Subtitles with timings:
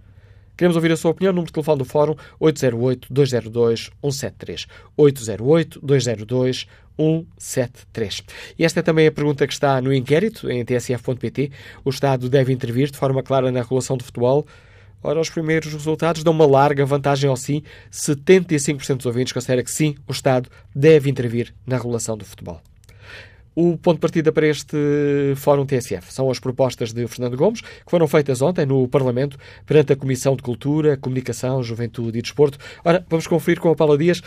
[0.56, 1.32] Queremos ouvir a sua opinião.
[1.32, 4.68] Número de telefone do Fórum 808-202-173.
[4.96, 6.68] 808-202-173.
[6.98, 8.22] 173.
[8.58, 11.50] E esta é também a pergunta que está no inquérito em tsf.pt.
[11.84, 14.46] O Estado deve intervir de forma clara na regulação do futebol?
[15.02, 17.62] Ora, os primeiros resultados dão uma larga vantagem ao sim.
[17.92, 22.60] 75% dos ouvintes considera que sim, o Estado deve intervir na regulação do futebol.
[23.56, 24.76] O ponto de partida para este
[25.36, 29.92] Fórum TSF são as propostas de Fernando Gomes, que foram feitas ontem no Parlamento perante
[29.92, 32.58] a Comissão de Cultura, Comunicação, Juventude e Desporto.
[32.84, 34.20] Ora, vamos conferir com a Paula Dias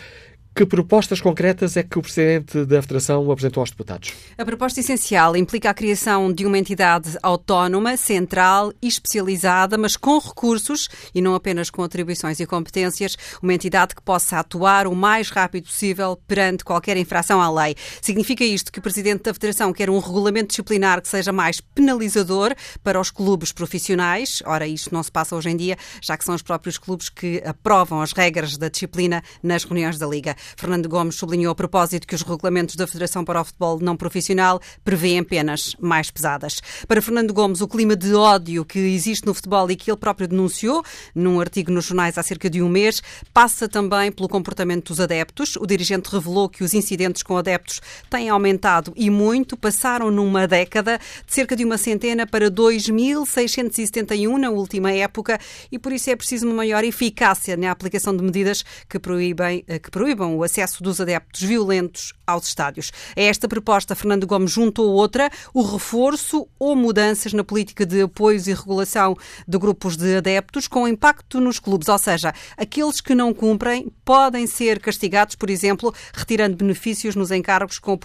[0.58, 4.12] que propostas concretas é que o Presidente da Federação apresentou aos deputados?
[4.36, 10.18] A proposta essencial implica a criação de uma entidade autónoma, central e especializada, mas com
[10.18, 15.30] recursos e não apenas com atribuições e competências, uma entidade que possa atuar o mais
[15.30, 17.76] rápido possível perante qualquer infração à lei.
[18.02, 22.56] Significa isto que o Presidente da Federação quer um regulamento disciplinar que seja mais penalizador
[22.84, 24.42] para os clubes profissionais.
[24.44, 27.44] Ora, isto não se passa hoje em dia, já que são os próprios clubes que
[27.46, 30.36] aprovam as regras da disciplina nas reuniões da Liga.
[30.56, 34.60] Fernando Gomes sublinhou a propósito que os regulamentos da Federação para o Futebol Não Profissional
[34.84, 36.62] prevêem penas mais pesadas.
[36.88, 40.28] Para Fernando Gomes, o clima de ódio que existe no futebol e que ele próprio
[40.28, 43.02] denunciou num artigo nos jornais há cerca de um mês
[43.34, 45.56] passa também pelo comportamento dos adeptos.
[45.56, 51.00] O dirigente revelou que os incidentes com adeptos têm aumentado e muito, passaram numa década
[51.26, 55.40] de cerca de uma centena para 2.671 na última época
[55.72, 59.92] e por isso é preciso uma maior eficácia na aplicação de medidas que proíbem, que
[59.92, 62.92] proíbam o acesso dos adeptos violentos aos estádios.
[63.16, 68.48] A esta proposta, Fernando Gomes juntou outra, o reforço ou mudanças na política de apoios
[68.48, 69.16] e regulação
[69.48, 74.46] de grupos de adeptos com impacto nos clubes, ou seja, aqueles que não cumprem podem
[74.46, 78.00] ser castigados, por exemplo, retirando benefícios nos encargos com o,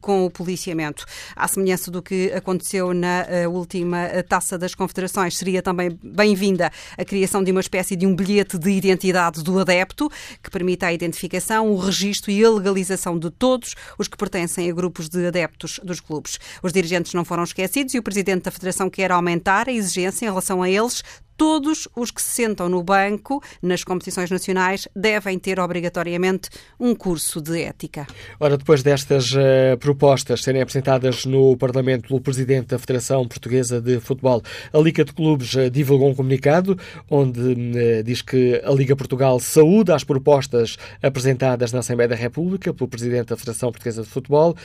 [0.00, 1.04] com o policiamento.
[1.34, 6.70] À semelhança do que aconteceu na uh, última eh, Taça das Confederações, seria também bem-vinda
[6.98, 10.10] a criação de uma espécie de um bilhete de identidade do adepto
[10.42, 14.74] que permita a identificação o registro e a legalização de todos os que pertencem a
[14.74, 16.38] grupos de adeptos dos clubes.
[16.62, 20.28] Os dirigentes não foram esquecidos e o presidente da Federação quer aumentar a exigência em
[20.28, 21.02] relação a eles,
[21.36, 27.40] todos os que se sentam no banco nas competições nacionais devem ter obrigatoriamente um curso
[27.40, 28.06] de ética.
[28.38, 34.00] Ora, depois destas uh, propostas serem apresentadas no Parlamento pelo Presidente da Federação Portuguesa de
[34.00, 34.42] Futebol,
[34.72, 36.78] a Liga de Clubes uh, divulgou um comunicado
[37.10, 42.72] onde uh, diz que a Liga Portugal saúda as propostas apresentadas na Assembleia da República
[42.72, 44.56] pelo Presidente da Federação Portuguesa de Futebol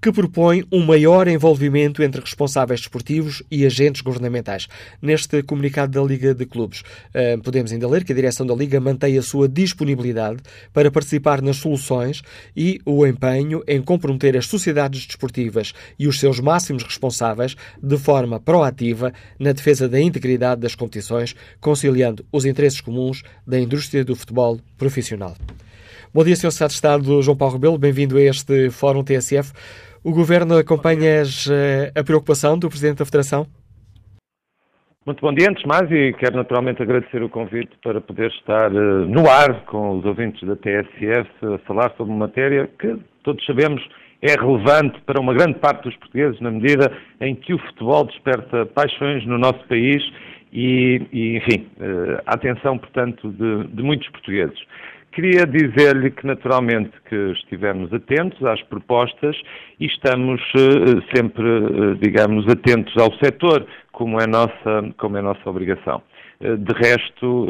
[0.00, 4.66] que propõe um maior envolvimento entre responsáveis desportivos e agentes governamentais.
[5.00, 6.82] Neste comunicado da Liga de Clubes,
[7.14, 10.38] eh, podemos ainda ler que a direção da Liga mantém a sua disponibilidade
[10.72, 12.22] para participar nas soluções
[12.56, 18.38] e o empenho em comprometer as sociedades desportivas e os seus máximos responsáveis de forma
[18.38, 24.60] proativa na defesa da integridade das competições, conciliando os interesses comuns da indústria do futebol
[24.76, 25.36] profissional.
[26.14, 26.50] Bom dia, Sr.
[26.50, 29.52] Secretário de Estado João Paulo Rebelo, bem-vindo a este Fórum TSF.
[30.04, 33.46] O Governo acompanha eh, a preocupação do Presidente da Federação?
[35.04, 38.72] Muito bom dia, antes de mais, e quero naturalmente agradecer o convite para poder estar
[38.72, 43.44] uh, no ar com os ouvintes da TSF a falar sobre uma matéria que todos
[43.44, 43.82] sabemos
[44.22, 48.64] é relevante para uma grande parte dos portugueses, na medida em que o futebol desperta
[48.66, 50.02] paixões no nosso país
[50.52, 54.58] e, e enfim, uh, a atenção, portanto, de, de muitos portugueses.
[55.16, 59.34] Queria dizer-lhe que, naturalmente, que estivemos atentos às propostas
[59.80, 65.40] e estamos uh, sempre, uh, digamos, atentos ao setor, como é nossa, como é nossa
[65.48, 66.02] obrigação.
[66.38, 67.46] Uh, de resto,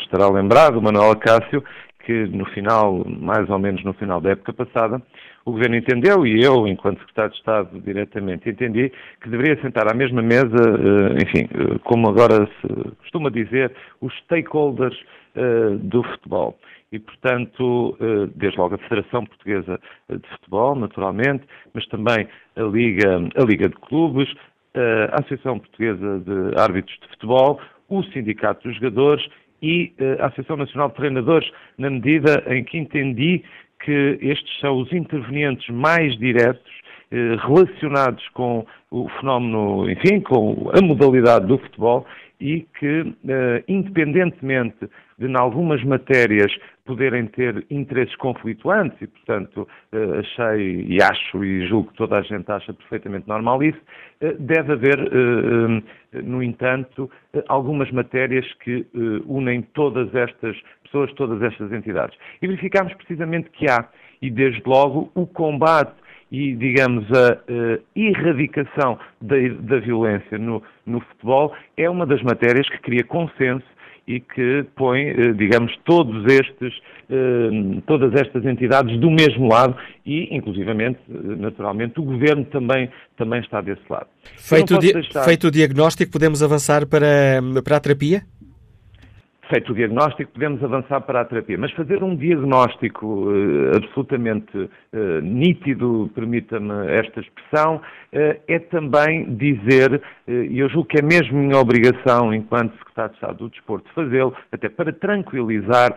[0.00, 1.64] estará lembrado, Manuel Acácio,
[2.06, 5.02] que no final, mais ou menos no final da época passada,
[5.44, 9.94] o Governo entendeu, e eu, enquanto Secretário de Estado, diretamente entendi, que deveria sentar à
[9.94, 10.54] mesma mesa,
[11.20, 11.48] enfim,
[11.82, 14.96] como agora se costuma dizer, os stakeholders
[15.38, 16.58] eh, do futebol.
[16.90, 17.98] E, portanto,
[18.34, 21.44] desde logo a Federação Portuguesa de Futebol, naturalmente,
[21.74, 22.26] mas também
[22.56, 24.26] a Liga, a Liga de Clubes,
[24.74, 29.28] a Associação Portuguesa de Árbitros de Futebol, o Sindicato dos Jogadores
[29.60, 33.44] e a Associação Nacional de Treinadores, na medida em que entendi
[33.84, 36.72] que estes são os intervenientes mais diretos
[37.10, 42.06] eh, relacionados com o fenómeno, enfim, com a modalidade do futebol
[42.38, 44.76] e que, eh, independentemente
[45.18, 46.52] de, em algumas matérias,
[46.88, 52.22] poderem ter interesses conflituantes, e, portanto, eh, achei e acho e julgo que toda a
[52.22, 53.78] gente acha perfeitamente normal isso,
[54.22, 54.98] eh, deve haver,
[56.24, 57.10] no entanto,
[57.46, 58.86] algumas matérias que
[59.26, 62.16] unem todas estas pessoas, todas estas entidades.
[62.40, 63.86] E verificamos precisamente que há,
[64.22, 65.92] e desde logo, o combate
[66.30, 72.68] e, digamos, a, a erradicação da, da violência no, no, futebol é uma das matérias
[72.68, 73.66] que cria consenso
[74.08, 76.72] e que põe, eh, digamos, todos estes,
[77.10, 82.88] eh, todas estas entidades do mesmo lado e, inclusivamente, eh, naturalmente, o Governo também,
[83.18, 84.06] também está desse lado.
[84.34, 85.24] Feito, o, deixar...
[85.24, 88.22] feito o diagnóstico, podemos avançar para, para a terapia?
[89.48, 91.58] Feito o diagnóstico, podemos avançar para a terapia.
[91.58, 97.80] Mas fazer um diagnóstico uh, absolutamente uh, nítido, permita-me esta expressão, uh,
[98.46, 103.38] é também dizer, e eu julgo que é mesmo minha obrigação, enquanto Secretário de Estado
[103.38, 105.96] do Desporto, fazê-lo, até para tranquilizar,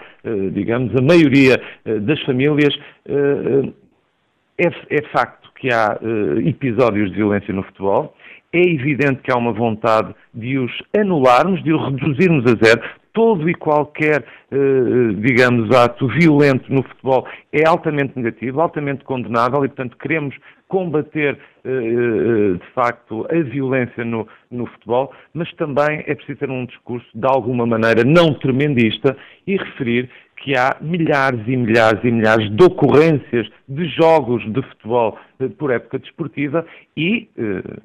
[0.53, 1.61] digamos, a maioria
[2.01, 2.73] das famílias,
[4.57, 5.99] é, é, facto que há
[6.45, 8.15] episódios de violência no futebol,
[8.53, 12.81] é evidente que há uma vontade de os anularmos, de os reduzirmos a zero,
[13.13, 19.67] todo e qualquer, eh, digamos, ato violento no futebol é altamente negativo, altamente condenável e,
[19.67, 20.35] portanto, queremos
[20.71, 26.49] combater, eh, eh, de facto, a violência no, no futebol, mas também é preciso ter
[26.49, 29.15] um discurso, de alguma maneira, não tremendista
[29.45, 35.19] e referir que há milhares e milhares e milhares de ocorrências de jogos de futebol
[35.41, 36.65] eh, por época desportiva
[36.95, 37.27] e,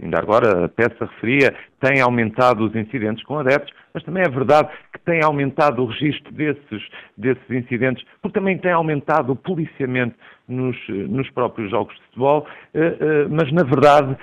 [0.03, 4.69] ainda agora a peça referia, tem aumentado os incidentes com adeptos, mas também é verdade
[4.93, 6.83] que tem aumentado o registro desses,
[7.17, 10.15] desses incidentes, porque também tem aumentado o policiamento
[10.49, 12.47] nos, eh, nos próprios jogos de futebol,
[13.31, 14.17] mas na verdade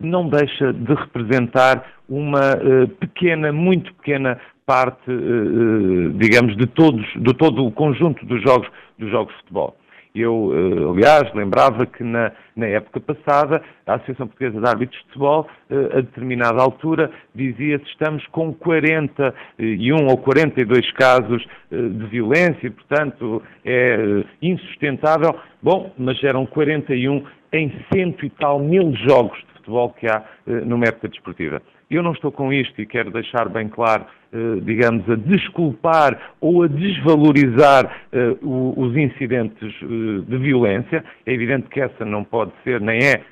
[0.00, 2.56] não deixa de representar uma
[3.00, 8.68] pequena, muito pequena parte, eh, eh, digamos, de todos, de todo o conjunto dos jogos,
[8.98, 9.76] dos jogos de futebol.
[10.14, 15.06] Eu, eh, aliás, lembrava que na, na, época passada a Associação Portuguesa de Árbitros de
[15.08, 23.42] Futebol, a determinada altura, dizia se estamos com 41 ou 42 casos de violência, portanto
[23.64, 25.34] é insustentável.
[25.60, 30.84] Bom, mas eram 41 em cento e tal mil jogos de futebol que há numa
[30.84, 31.60] época desportiva.
[31.90, 34.23] Eu não estou com isto e quero deixar bem claro, eh,
[34.62, 39.86] digamos, a desculpar ou a desvalorizar eh, os incidentes eh,
[40.26, 41.04] de violência.
[41.24, 43.22] É evidente que essa não pode ser, nem é,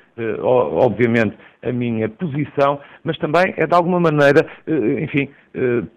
[0.41, 4.45] obviamente, a minha posição, mas também é de alguma maneira,
[5.01, 5.29] enfim,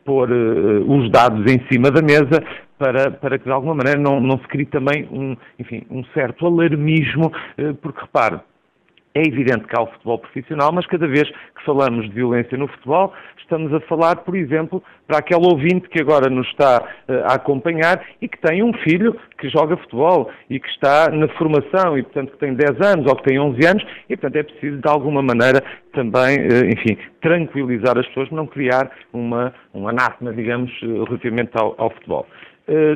[0.04, 2.42] pôr os dados em cima da mesa
[2.78, 6.46] para, para que de alguma maneira não, não se crie também um, enfim, um certo
[6.46, 7.30] alarmismo,
[7.82, 8.40] porque repare,
[9.16, 12.68] é evidente que há o futebol profissional, mas cada vez que falamos de violência no
[12.68, 17.34] futebol, estamos a falar, por exemplo, para aquele ouvinte que agora nos está uh, a
[17.34, 22.02] acompanhar e que tem um filho que joga futebol e que está na formação e,
[22.02, 24.88] portanto, que tem 10 anos ou que tem 11 anos e, portanto, é preciso, de
[24.88, 25.62] alguma maneira,
[25.94, 31.74] também, uh, enfim, tranquilizar as pessoas, não criar uma, um anátema, digamos, uh, relativamente ao,
[31.78, 32.26] ao futebol.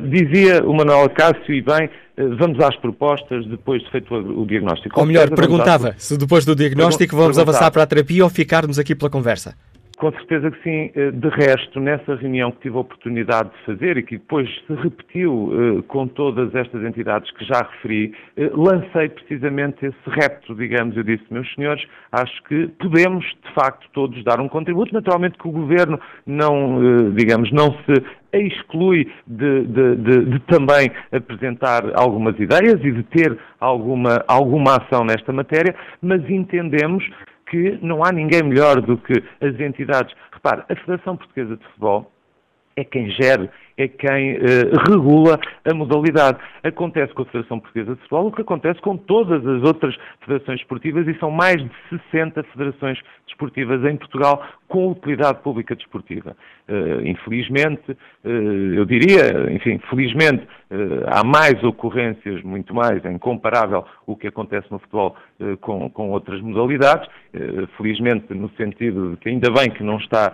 [0.03, 1.89] Dizia o Manuel Acácio, e bem,
[2.37, 4.99] vamos às propostas depois de feito o, diagnóstico.
[4.99, 8.95] Ou melhor, perguntava se depois do diagnóstico vamos avançar para a terapia ou ficarmos aqui
[8.95, 9.55] pela conversa.
[10.01, 10.91] Com certeza que sim.
[10.95, 14.73] Eh, de resto, nessa reunião que tive a oportunidade de fazer e que depois se
[14.73, 20.97] repetiu eh, com todas estas entidades que já referi, eh, lancei precisamente esse repto, digamos,
[20.97, 24.91] eu disse, meus senhores, acho que podemos, de facto, todos dar um contributo.
[24.91, 28.03] Naturalmente que o Governo não, digamos, não se
[28.33, 35.03] exclui de, de, de, de, também apresentar algumas ideias e de ter alguma, alguma ação
[35.03, 37.07] nesta matéria, mas entendemos
[37.51, 40.15] que não há ninguém melhor do que as entidades.
[40.31, 42.09] Repare, a Federação Portuguesa de Futebol
[42.77, 43.49] é quem gere,
[43.81, 44.37] é quem
[44.89, 46.37] regula a modalidade.
[46.63, 50.59] Acontece com a Federação Portuguesa de Futebol o que acontece com todas as outras federações
[50.59, 51.71] esportivas e são mais de
[52.11, 56.35] 60 federações desportivas em Portugal com utilidade pública desportiva.
[56.69, 60.47] Uh, infelizmente, uh, eu diria, enfim, felizmente,
[61.07, 65.17] há mais ocorrências, muito mais, em comparável o que acontece no futebol
[65.59, 67.09] com, com, outras modalidades.
[67.75, 70.33] felizmente, no sentido de que ainda bem que não está,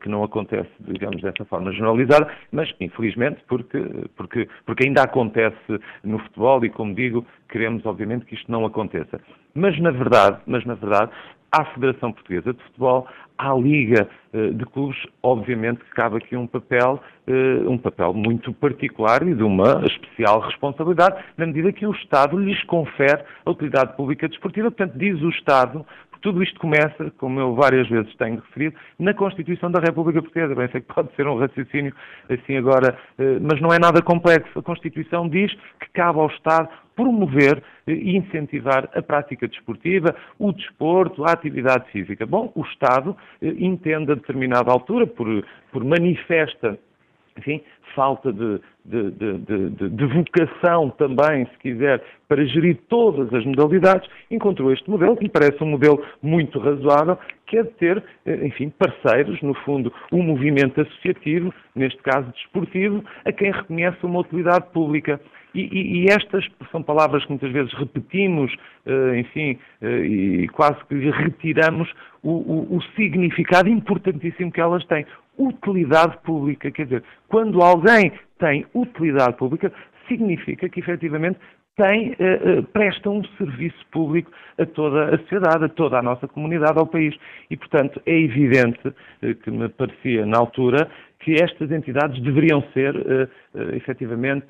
[0.00, 3.78] que não acontece, digamos, dessa forma generalizada, mas infelizmente porque,
[4.16, 9.20] porque, porque ainda acontece no futebol e, como digo, queremos obviamente que isto não aconteça.
[9.54, 11.10] Mas na verdade, mas na verdade,
[11.50, 13.06] à Federação Portuguesa de Futebol,
[13.38, 18.52] à Liga eh, de Clubes, obviamente que cabe aqui um papel, eh, um papel muito
[18.52, 23.96] particular e de uma especial responsabilidade, na medida que o Estado lhes confere a utilidade
[23.96, 24.70] pública desportiva.
[24.70, 25.86] Portanto, diz o Estado,
[26.26, 30.56] tudo isto começa, como eu várias vezes tenho referido, na Constituição da República Portuguesa.
[30.56, 31.94] Bem, sei que pode ser um raciocínio
[32.28, 34.58] assim agora, eh, mas não é nada complexo.
[34.58, 41.24] A Constituição diz que cabe ao Estado promover e incentivar a prática desportiva, o desporto,
[41.24, 42.26] a atividade física.
[42.26, 45.28] Bom, o Estado eh, entende a determinada altura, por,
[45.70, 46.76] por manifesta
[47.38, 47.60] enfim,
[47.94, 54.72] falta de, de, de, de, vocação também, se quiser, para gerir todas as modalidades, encontrou
[54.72, 58.70] este modelo, que me parece um modelo muito razoável, que é de ter, eh, enfim,
[58.70, 65.20] parceiros, no fundo, um movimento associativo, neste caso desportivo, a quem reconhece uma utilidade pública.
[65.56, 70.76] E, e, e, estas são palavras que muitas vezes repetimos, eh, enfim, eh, e quase
[70.84, 71.90] que retiramos
[72.22, 75.06] o, o, o significado importantíssimo que elas têm
[75.38, 76.70] utilidade pública.
[76.70, 79.72] Quer dizer, quando alguém tem utilidade pública,
[80.06, 81.38] significa que efetivamente
[81.76, 86.26] tem, uh, uh, presta um serviço público a toda a sociedade, a toda a nossa
[86.26, 87.14] comunidade, ao país.
[87.50, 90.88] E, portanto, é evidente uh, que me parecia na altura
[91.26, 93.28] que estas entidades deveriam ser, uh,
[93.74, 94.46] efetivamente,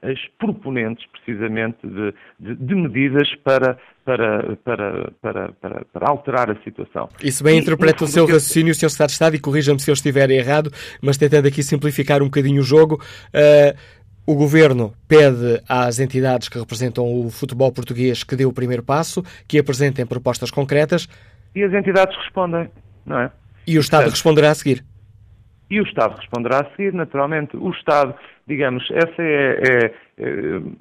[0.00, 5.52] as proponentes, precisamente, de, de, de medidas para, para, para, para,
[5.92, 7.08] para, alterar a situação.
[7.20, 8.90] Isso bem interpreta o seu raciocínio, Sr.
[8.90, 10.70] Secretário de Estado, e corrija-me se eu estiver errado,
[11.02, 13.02] mas tentando aqui simplificar um bocadinho o jogo.
[13.34, 13.76] Uh,
[14.24, 19.20] o Governo pede às entidades que representam o futebol português que dê o primeiro passo,
[19.48, 21.08] que apresentem propostas concretas.
[21.56, 22.70] E as entidades respondem,
[23.04, 23.32] não é?
[23.66, 24.84] E o Estado responderá a seguir.
[25.74, 27.56] E o Estado responderá a seguir, naturalmente.
[27.56, 28.14] O Estado,
[28.46, 30.28] digamos, essa é, é, é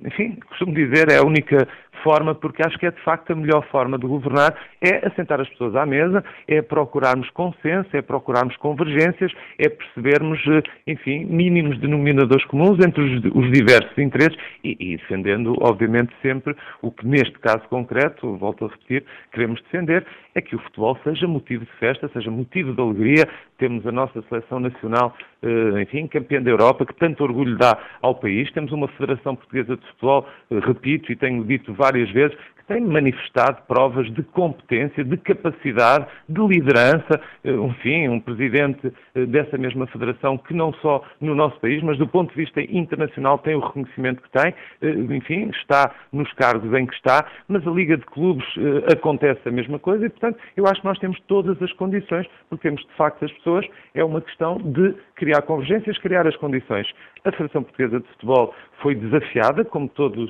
[0.06, 1.68] enfim, costumo dizer, é a única
[2.04, 5.50] forma, porque acho que é de facto a melhor forma de governar, é assentar as
[5.50, 12.46] pessoas à mesa, é procurarmos consenso, é procurarmos convergências, é percebermos, eh, enfim, mínimos denominadores
[12.46, 17.64] comuns entre os, os diversos interesses e, e, defendendo, obviamente, sempre o que neste caso
[17.70, 20.06] concreto, volto a repetir, queremos defender,
[20.36, 23.28] é que o futebol seja motivo de festa, seja motivo de alegria.
[23.58, 28.16] Temos a nossa seleção nacional, eh, enfim, campeã da Europa, que tanto orgulho dá ao
[28.16, 28.52] país.
[28.52, 32.38] Temos uma Federação Portuguesa de Futebol, eh, repito e tenho dito várias vezes,
[32.74, 39.60] tem manifestado provas de competência, de capacidade, de liderança, eh, enfim, um presidente eh, dessa
[39.60, 43.54] mesma federação que não só no nosso país, mas do ponto de vista internacional tem
[43.54, 47.96] o reconhecimento que tem, eh, enfim, está nos cargos em que está, mas a Liga
[47.96, 48.46] de Clubes
[48.92, 52.68] acontece a mesma coisa e, portanto, eu acho que nós temos todas as condições, porque
[52.68, 56.88] temos de facto as pessoas, é uma questão de criar convergências, criar as condições.
[57.26, 60.30] A Federação Portuguesa de Futebol foi desafiada, como, todos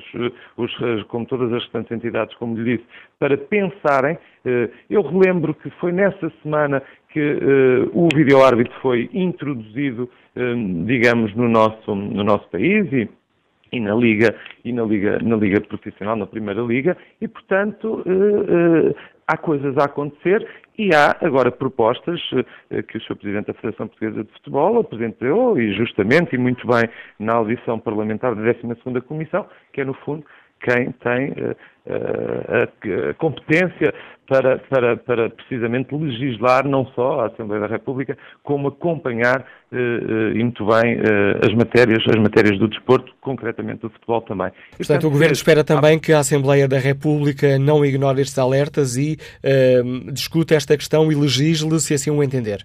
[0.56, 2.88] os, como todas as restantes entidades como lhe disse,
[3.18, 4.18] para pensarem.
[4.44, 6.82] Eh, eu relembro que foi nessa semana
[7.14, 13.08] que uh, o vídeo-árbitro foi introduzido, uh, digamos, no nosso, no nosso país e,
[13.70, 18.04] e, na Liga, e na Liga, na Liga Profissional, na Primeira Liga, e, portanto,
[19.28, 22.20] há coisas a acontecer e há agora propostas
[22.88, 23.16] que o Sr.
[23.16, 26.88] Presidente da Federação Portuguesa de Futebol apresentou, e justamente, e muito bem,
[27.18, 30.24] na audição parlamentar da 12ª Comissão, que é, no fundo,
[30.64, 31.56] quem tem uh,
[31.86, 33.92] a, a, competência
[34.26, 39.76] para, para, para, precisamente legislar não só a Assembleia da República, como acompanhar uh,
[40.34, 40.96] e muito bem
[41.46, 44.46] as matérias, as matérias do desporto, concretamente do futebol também.
[44.46, 48.38] E, portanto, portanto, o Governo espera também que a Assembleia da República não ignore estes
[48.38, 49.18] alertas e
[50.10, 52.64] discuta esta questão e legisle se assim o entender.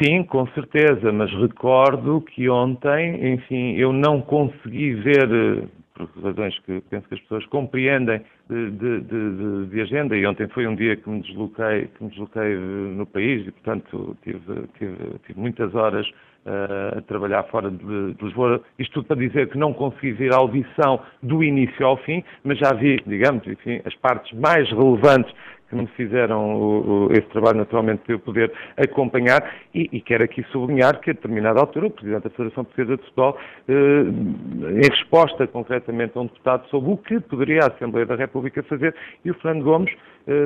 [0.00, 5.68] Sim, com certeza, mas recordo que ontem, enfim, eu não consegui ver
[6.06, 10.46] por razões que penso que as pessoas compreendem de, de, de, de, agenda, e ontem
[10.48, 14.66] foi um dia que me desloquei, que me desloquei eh, no país e, portanto, tive,
[14.78, 16.08] tive, tive muitas horas
[16.46, 18.62] uh, a trabalhar fora de, Lisboa.
[18.78, 22.58] Isto tudo para dizer que não consegui ver a audição do início ao fim, mas
[22.58, 25.32] já vi, digamos, enfim, as partes mais relevantes
[25.68, 30.24] que me fizeram o, o, esse trabalho naturalmente para eu poder acompanhar e, e, quero
[30.24, 34.88] aqui sublinhar que a determinada altura o Presidente da Federação Portuguesa de Futebol, eh, em
[34.88, 38.94] resposta concretamente a um deputado sobre o que poderia a Assembleia da República fazer,
[39.24, 39.92] e o Fernando Gomes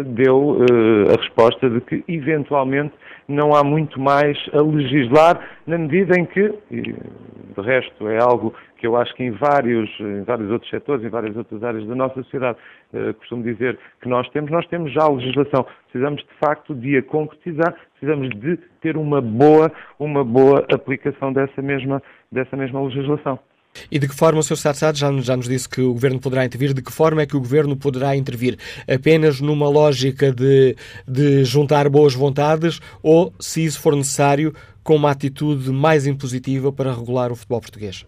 [0.04, 2.94] deu eh, a resposta de que eventualmente
[3.26, 8.86] não há muito mais a legislar na medida em que, de resto é algo que
[8.86, 12.14] eu acho que em vários, em vários outros setores, em várias outras áreas da nossa
[12.22, 12.58] sociedade,
[12.92, 15.66] eh, costumo dizer que nós temos, nós temos já a legislação.
[15.90, 21.60] Precisamos, de facto, de a concretizar, precisamos de ter uma boa, uma boa aplicação dessa
[21.62, 23.38] mesma, dessa mesma legislação.
[23.90, 24.56] E de que forma o Sr.
[24.56, 27.36] Sarsad já, já nos disse que o Governo poderá intervir, de que forma é que
[27.36, 28.56] o Governo poderá intervir?
[28.88, 30.76] Apenas numa lógica de,
[31.06, 34.52] de juntar boas vontades ou, se isso for necessário,
[34.82, 38.06] com uma atitude mais impositiva para regular o futebol português?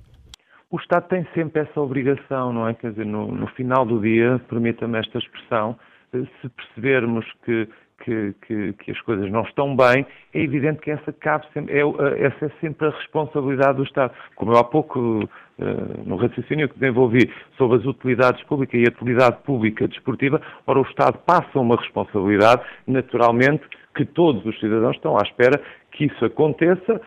[0.70, 2.74] O Estado tem sempre essa obrigação, não é?
[2.74, 5.78] Quer dizer, no, no final do dia, permita-me esta expressão,
[6.12, 7.68] eh, se percebermos que,
[8.02, 11.82] que, que, que, as coisas não estão bem, é evidente que essa, cabe sempre, é,
[12.26, 14.12] essa é sempre a responsabilidade do Estado.
[14.34, 15.64] Como eu há pouco, eh,
[16.04, 20.82] no raciocínio que desenvolvi sobre as utilidades públicas e a utilidade pública desportiva, ora o
[20.82, 25.60] Estado passa uma responsabilidade, naturalmente, que todos os cidadãos estão à espera
[25.92, 27.00] que isso aconteça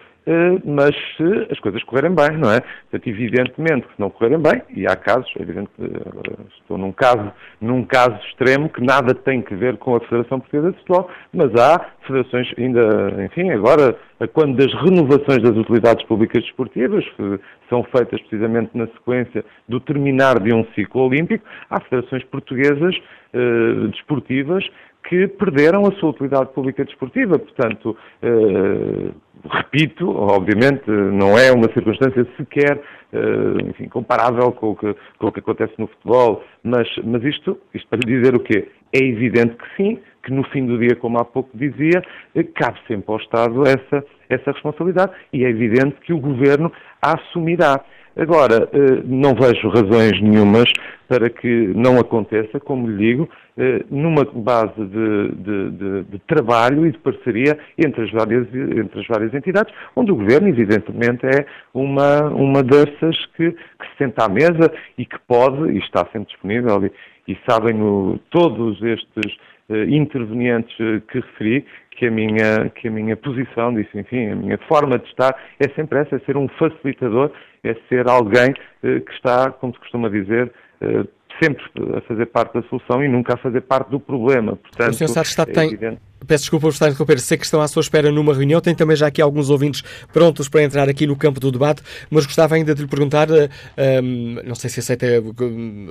[0.65, 2.60] mas se as coisas correrem bem, não é?
[2.60, 6.91] Portanto, evidentemente que se não correrem bem, e há casos, evidente que eh, estou num
[6.91, 7.31] caso,
[7.62, 11.55] num caso extremo que nada tem que ver com a Federação Portuguesa de Futebol, mas
[11.55, 13.96] há federações ainda, enfim, agora,
[14.34, 20.39] quando das renovações das utilidades públicas desportivas, que são feitas precisamente na sequência do terminar
[20.39, 22.96] de um ciclo olímpico, há federações portuguesas
[23.34, 24.67] eh, desportivas
[25.07, 27.39] que perderam a sua utilidade pública desportiva.
[27.39, 29.11] Portanto, eh,
[29.49, 32.81] repito, obviamente não é uma circunstância sequer
[33.13, 37.57] eh, enfim, comparável com o, que, com o, que, acontece no futebol, mas, mas isto,
[37.73, 38.67] isto para dizer o quê?
[38.93, 42.03] É evidente que sim, que no fim do dia, como há pouco dizia,
[42.35, 46.69] eh, cabe sempre ao Estado essa, essa responsabilidade e é evidente que o Governo
[47.01, 47.81] a assumirá.
[48.17, 50.71] Agora, eh, não vejo razões nenhumas
[51.07, 56.88] para que não aconteça, como lhe digo, eh, numa base de, de, de, de, trabalho
[56.88, 61.45] e de parceria entre as, várias, entre as várias entidades, onde o Governo, evidentemente, é
[61.73, 66.25] uma, uma dessas que, que se senta à mesa e que pode, e está sempre
[66.32, 69.38] disponível, e, e sabem o, todos estes
[69.69, 70.75] intervenientes
[71.10, 71.65] que referi,
[71.97, 75.67] que a minha, que a minha posição, disse, enfim, a minha forma de estar é
[75.69, 77.32] sempre essa, é ser um facilitador,
[77.63, 78.53] é ser alguém
[78.84, 81.03] eh, que está, como se costuma dizer, eh,
[81.41, 81.63] sempre
[81.95, 84.56] a fazer parte da solução e nunca a fazer parte do problema.
[84.56, 85.08] Portanto, o Sr.
[85.08, 86.02] Sá está, é tem, evidente.
[86.26, 87.19] Peço desculpa por estar a interromper.
[87.19, 88.60] Sei que estão à sua espera numa reunião.
[88.60, 92.26] Tem também já aqui alguns ouvintes prontos para entrar aqui no campo do debate, mas
[92.26, 95.06] gostava ainda de lhe perguntar, um, eh, ehm, não sei se aceita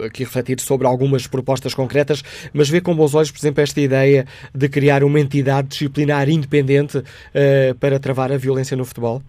[0.05, 4.27] aqui refletir sobre algumas propostas concretas, mas vê com bons olhos, por exemplo, esta ideia
[4.55, 9.23] de criar uma entidade disciplinar independente uh, para travar a violência no futebol?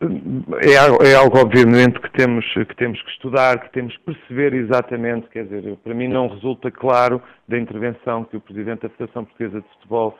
[0.00, 5.28] É, é, algo, obviamente, que temos, que temos que estudar, que temos que perceber exatamente.
[5.28, 9.60] Quer dizer, para mim não resulta claro da intervenção que o Presidente da Federação Portuguesa
[9.60, 10.16] de Futebol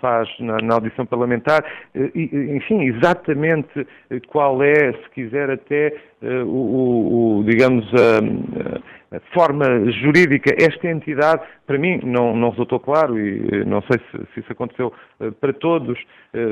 [0.00, 7.38] faz na, na, audição parlamentar, eh, enfim, exatamente eh, qual é, se quiser até, o,
[7.38, 10.52] o digamos, a, a, forma jurídica.
[10.58, 14.92] Esta entidade, para mim, não, não resultou claro e não sei se, se, isso aconteceu
[15.40, 15.98] para todos,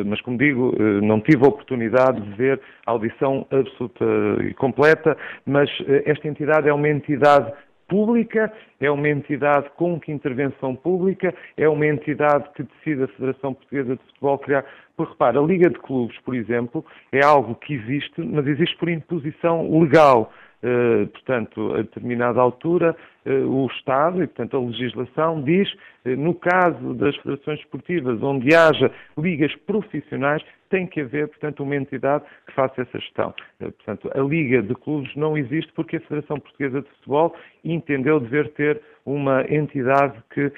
[0.06, 4.04] mas como digo, não tive a oportunidade de ver a audição absoluta
[4.48, 5.68] e completa, mas
[6.04, 7.52] esta entidade é uma entidade
[7.88, 13.54] pública, é uma entidade com que intervenção pública, é uma entidade que decide a Federação
[13.54, 14.64] Portuguesa de Futebol criar.
[14.96, 18.88] Porque repara, a Liga de Clubes, por exemplo, é algo que existe, mas existe por
[18.88, 20.32] imposição legal.
[20.62, 22.96] Uh, portanto, a determinada altura,
[23.30, 28.90] o Estado e, portanto, a legislação diz, uh, no caso das federações esportivas onde haja
[29.18, 33.32] ligas profissionais, tem que haver, portanto, uma entidade que faça essa gestão.
[33.58, 38.48] Portanto, a Liga de Clubes não existe porque a Federação Portuguesa de Futebol entendeu dever
[38.54, 40.52] ter uma entidade que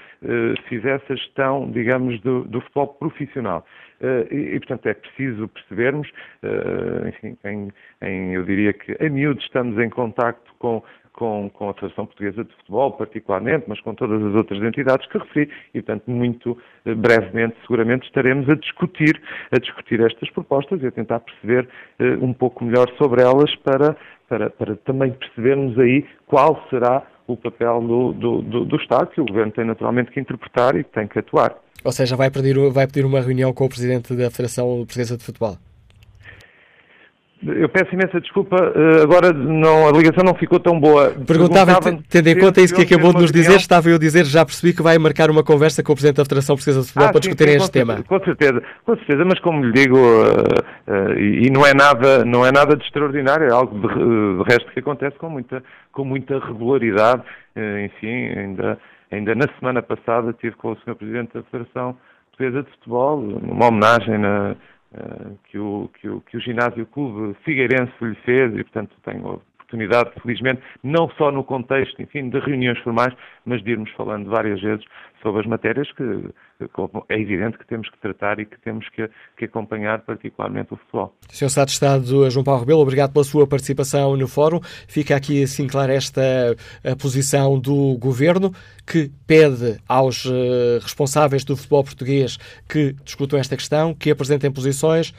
[0.66, 3.66] fizesse a gestão, digamos, do, do futebol profissional.
[4.00, 6.09] Eh, e, portanto, é preciso percebermos,
[6.42, 10.83] eh, enfim, em, em, eu diria que a miúdo estamos em contacto com,
[11.18, 15.18] com, com, a Federação Portuguesa de Futebol, particularmente, mas com todas as outras entidades que
[15.18, 20.87] referi, e, portanto, muito eh, brevemente, seguramente, estaremos a discutir, a discutir estas propostas e
[20.87, 23.96] a tentar perceber uh, um pouco melhor sobre elas para,
[24.28, 29.20] para, para também percebermos aí qual será o papel do, do, do, do Estado, que
[29.20, 31.57] o Governo tem naturalmente que interpretar e tem que atuar.
[31.85, 35.24] Ou seja, vai pedir, vai pedir uma reunião com o Presidente da Federação Portuguesa de
[35.24, 35.57] Futebol?
[37.40, 41.11] Eu peço imensa desculpa, eh, agora não, a ligação não ficou tão boa.
[41.24, 44.44] Perguntava, tendo em conta isso que acabou de nos dizer, estava eu a dizer, já
[44.44, 47.12] percebi que vai marcar uma conversa com o Presidente da Federação Portuguesa de Futebol ah,
[47.12, 48.03] para discutirem este tema.
[48.03, 50.33] Com certeza, com certeza, mas como lhe digo, uh,
[50.88, 54.72] uh, e não é nada, não é nada de extraordinário, é algo de, de resto
[54.72, 57.22] que acontece com muita, com muita regularidade.
[57.85, 58.79] Enfim, ainda,
[59.11, 60.94] ainda na semana passada estive com o Sr.
[60.94, 61.96] Presidente da Federação
[62.31, 64.55] Portuguesa de Futebol, uma homenagem na
[65.44, 70.11] que, o, que, o, que o Ginásio Clube Figueirense lhe fez e, portanto, tenho oportunidade,
[70.22, 74.85] felizmente, não só no contexto, enfim, de reuniões formais, mas de irmos falando várias vezes
[75.22, 76.02] sobre as matérias que,
[77.09, 81.14] é evidente que temos que tratar e que temos que, que acompanhar, particularmente o futebol.
[81.28, 81.46] Sr.
[81.46, 84.61] Estado de Estado João Paulo Rebelo, obrigado pela sua participação no fórum.
[84.87, 86.22] Fica aqui, assim, clara esta
[86.85, 88.52] a posição do Governo,
[88.87, 95.12] que pede aos uh, responsáveis do futebol português que discutam esta questão, que apresentem posições.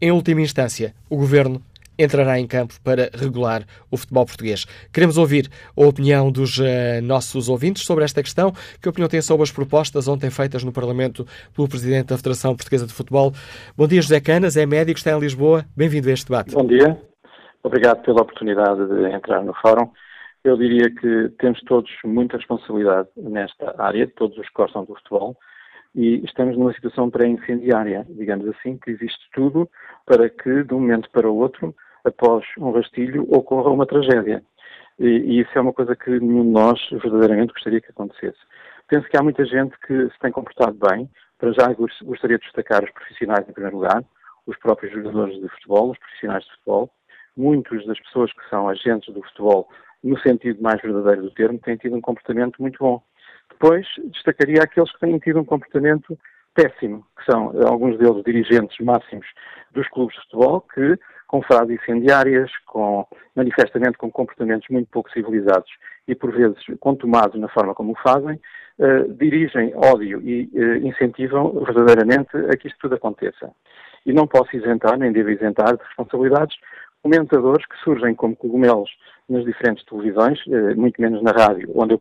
[0.00, 1.62] Em última instância, o Governo
[1.98, 4.64] entrará em campo para regular o futebol português.
[4.92, 6.64] Queremos ouvir a opinião dos uh,
[7.02, 8.52] nossos ouvintes sobre esta questão.
[8.80, 12.86] Que opinião têm sobre as propostas ontem feitas no Parlamento pelo Presidente da Federação Portuguesa
[12.86, 13.32] de Futebol?
[13.76, 15.64] Bom dia, José Canas, é médico, está em Lisboa.
[15.76, 16.54] Bem-vindo a este debate.
[16.54, 16.98] Bom dia.
[17.62, 19.90] Obrigado pela oportunidade de entrar no fórum.
[20.44, 25.36] Eu diria que temos todos muita responsabilidade nesta área, todos os que gostam do futebol,
[25.94, 29.68] e estamos numa situação pré-incendiária, digamos assim, que existe tudo
[30.06, 31.74] para que, de um momento para o outro,
[32.04, 34.42] após um rastilho, ocorra uma tragédia.
[34.98, 38.38] E, e isso é uma coisa que nenhum de nós verdadeiramente gostaria que acontecesse.
[38.88, 41.08] Penso que há muita gente que se tem comportado bem.
[41.38, 41.72] Para já
[42.04, 44.04] gostaria de destacar os profissionais em primeiro lugar,
[44.46, 46.90] os próprios jogadores de futebol, os profissionais de futebol.
[47.36, 49.68] Muitas das pessoas que são agentes do futebol,
[50.04, 53.02] no sentido mais verdadeiro do termo, têm tido um comportamento muito bom.
[53.62, 56.18] Depois, destacaria aqueles que têm tido um comportamento
[56.52, 59.24] péssimo, que são alguns deles dirigentes máximos
[59.70, 60.98] dos clubes de futebol, que,
[61.28, 65.70] com frases incendiárias, com, manifestamente com comportamentos muito pouco civilizados
[66.08, 68.40] e, por vezes, contumados na forma como o fazem,
[68.80, 73.52] uh, dirigem ódio e uh, incentivam verdadeiramente a que isto tudo aconteça.
[74.04, 76.56] E não posso isentar, nem devo isentar de responsabilidades
[77.00, 78.90] comentadores que surgem como cogumelos
[79.28, 81.98] nas diferentes televisões, uh, muito menos na rádio, onde eu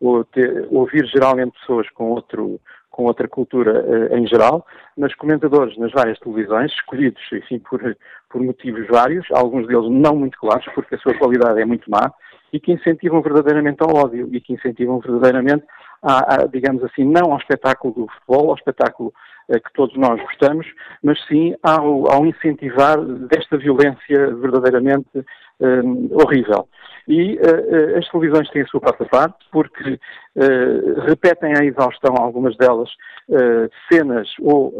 [0.00, 2.60] parece né, ouvir geralmente pessoas com outro
[2.96, 7.94] com outra cultura uh, em geral, mas comentadores nas várias televisões, escolhidos, enfim, por,
[8.30, 12.10] por motivos vários, alguns deles não muito claros, porque a sua qualidade é muito má,
[12.52, 15.64] e que incentivam verdadeiramente ao ódio e que incentivam verdadeiramente,
[16.02, 19.12] a, a, digamos assim, não ao espetáculo do futebol, ao espetáculo
[19.50, 20.66] uh, que todos nós gostamos,
[21.02, 26.66] mas sim ao, ao incentivar desta violência verdadeiramente uh, horrível.
[27.08, 32.16] E uh, as televisões têm a sua parte a parte, porque uh, repetem a exaustão,
[32.16, 32.90] algumas delas,
[33.28, 34.74] uh, cenas ou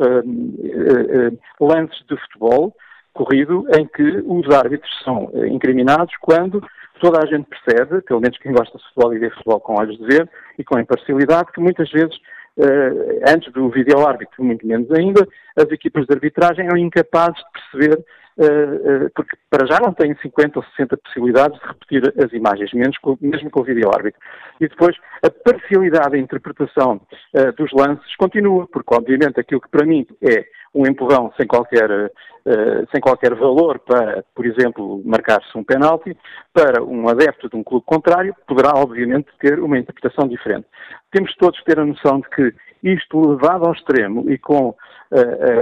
[1.60, 2.74] lances de futebol
[3.12, 6.62] corrido em que os árbitros são incriminados quando
[7.00, 9.96] toda a gente percebe, pelo menos quem gosta de futebol e vê futebol com olhos
[9.96, 12.14] de ver e com imparcialidade, que muitas vezes
[12.58, 18.04] Uh, antes do vídeo-árbitro, muito menos ainda, as equipas de arbitragem eram incapazes de perceber
[18.38, 22.70] eh, eh, porque para já não têm 50 ou 60 possibilidades de repetir as imagens,
[22.74, 24.20] menos com, mesmo com o vídeo árbitro.
[24.60, 27.00] E depois a parcialidade da interpretação
[27.34, 30.44] uh, dos lances continua, porque obviamente aquilo que para mim é
[30.76, 36.14] um empurrão sem qualquer, uh, sem qualquer valor para, por exemplo, marcar-se um penalti,
[36.52, 40.66] para um adepto de um clube contrário, poderá obviamente ter uma interpretação diferente.
[41.10, 44.74] Temos todos que ter a noção de que isto levado ao extremo e com uh,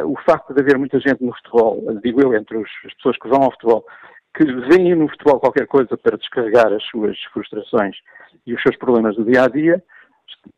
[0.03, 3.17] uh, o facto de haver muita gente no futebol, digo eu, entre os, as pessoas
[3.19, 3.85] que vão ao futebol,
[4.37, 7.97] que veem no futebol qualquer coisa para descarregar as suas frustrações
[8.45, 9.83] e os seus problemas do dia a dia,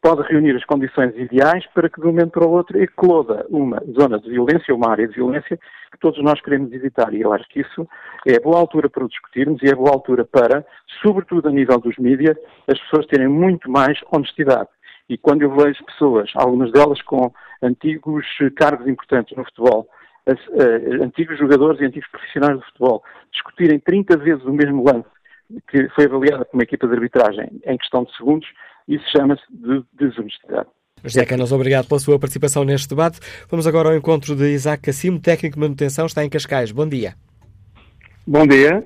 [0.03, 3.83] pode reunir as condições ideais para que de um momento para o outro ecloda uma
[3.99, 5.59] zona de violência, uma área de violência
[5.91, 7.13] que todos nós queremos evitar.
[7.15, 7.89] E eu acho que isso
[8.27, 10.65] é boa altura para o discutirmos e é boa altura para,
[11.03, 12.37] sobretudo a nível dos mídias,
[12.69, 14.69] as pessoas terem muito mais honestidade.
[15.09, 19.89] E quando eu vejo pessoas, algumas delas com antigos cargos importantes no futebol,
[20.29, 25.17] uh, antigos jogadores e antigos profissionais do futebol, discutirem 30 vezes o mesmo lance
[25.69, 28.49] que foi avaliado por uma equipa de arbitragem em questão de segundos,
[28.89, 30.69] isso chama-se de desonestidade.
[31.05, 33.21] José Canas, obrigado pela sua participação neste debate.
[33.51, 36.73] Vamos agora ao encontro de Isaac Cassimo, técnico de manutenção, está em Cascais.
[36.73, 37.15] Bom dia.
[38.27, 38.83] Bom dia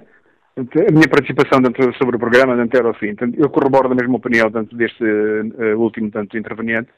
[0.57, 3.15] a minha participação dentro, sobre o programa tanto era o fim.
[3.37, 6.91] eu corroboro da mesma opinião tanto deste uh, último tanto interveniente.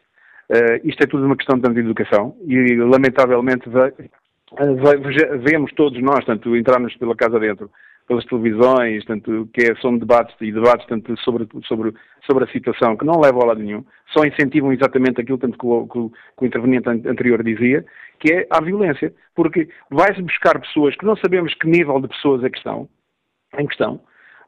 [0.50, 4.96] Uh, isto é tudo uma questão tanto de educação e lamentavelmente vai, uh, vai,
[5.38, 7.70] vemos todos nós, tanto entrarmos pela casa dentro,
[8.12, 11.94] pelas televisões, tanto, que é, são debates e debates tanto sobre, sobre,
[12.26, 15.66] sobre a situação, que não levam a lado nenhum, só incentivam exatamente aquilo tanto que
[15.66, 17.84] o, que o, interveniente anterior dizia,
[18.20, 19.14] que é a violência.
[19.34, 22.88] Porque vai-se buscar pessoas que não sabemos que nível de pessoas é que estão,
[23.58, 24.00] em questão,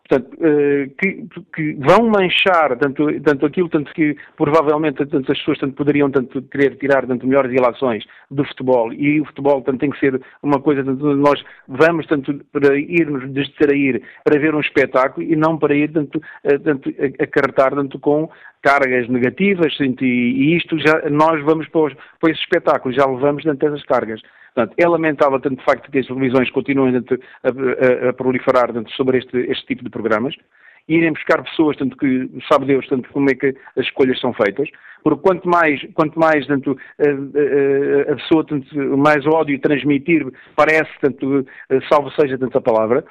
[0.08, 5.58] portanto, uh, que, que, vão manchar tanto, tanto aquilo, tanto que provavelmente tanto as pessoas
[5.58, 8.92] tanto poderiam tanto querer tirar tanto melhores relações do futebol.
[8.92, 13.32] E o futebol tanto tem que ser uma coisa tanto nós vamos tanto para irmos
[13.32, 16.90] distrair para ver um espetáculo e não para ir tanto, uh, tanto
[17.20, 18.28] acarretar tanto com
[18.62, 23.44] cargas negativas e, e isto já nós vamos para, os, para esse espetáculo já levamos
[23.44, 24.20] tanto essas cargas
[24.54, 29.18] Portanto, é lamentável, tanto de facto, que as televisões continuem a, a, a proliferar sobre
[29.18, 30.34] este, este tipo de programas
[30.88, 34.68] irem buscar pessoas, tanto que sabe Deus, tanto como é que as escolhas são feitas,
[35.02, 40.90] porque quanto mais, quanto mais tanto, a, a, a pessoa, tanto, mais ódio transmitir, parece,
[41.00, 41.46] tanto,
[41.88, 43.04] salvo seja tanto a palavra,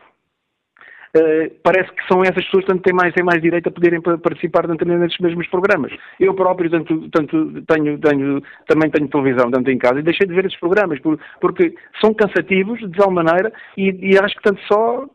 [1.16, 4.68] Uh, parece que são essas pessoas que têm mais, têm mais direito a poderem participar
[4.68, 5.92] nesses mesmos programas.
[6.20, 10.34] Eu próprio tanto, tanto tenho, tenho, também tenho televisão tanto em casa e deixei de
[10.34, 14.60] ver esses programas por, porque são cansativos de tal maneira e, e acho que tanto
[14.64, 15.08] só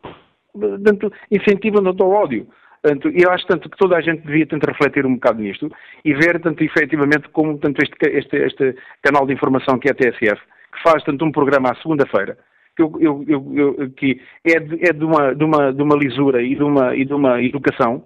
[0.85, 2.47] tanto, incentivam tanto ao ódio.
[2.83, 5.71] Tanto, eu acho tanto que toda a gente devia tentar refletir um bocado nisto
[6.05, 9.95] e ver tanto efetivamente como tanto este, este, este canal de informação que é a
[9.95, 10.41] TSF,
[10.73, 12.39] que faz tanto um programa à segunda-feira,
[12.79, 16.43] que, eu, eu, eu, que é, de, é de, uma, de, uma, de uma lisura
[16.43, 18.05] e de uma, e de uma educação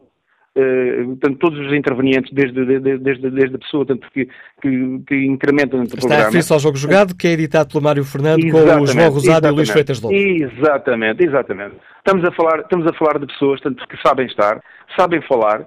[0.55, 4.29] Uh, portanto, todos os intervenientes, desde, desde, desde, desde a pessoa tanto que,
[4.61, 6.29] que, que incrementam o programa.
[6.29, 9.11] Está a ao jogo jogado, que é editado pelo Mário Fernando exatamente, com o João
[9.11, 10.15] Rosado e o Luís Freitas Lobo.
[10.15, 11.77] Exatamente, exatamente.
[11.97, 14.63] Estamos a, falar, estamos a falar de pessoas tanto que sabem estar,
[14.95, 15.67] sabem falar,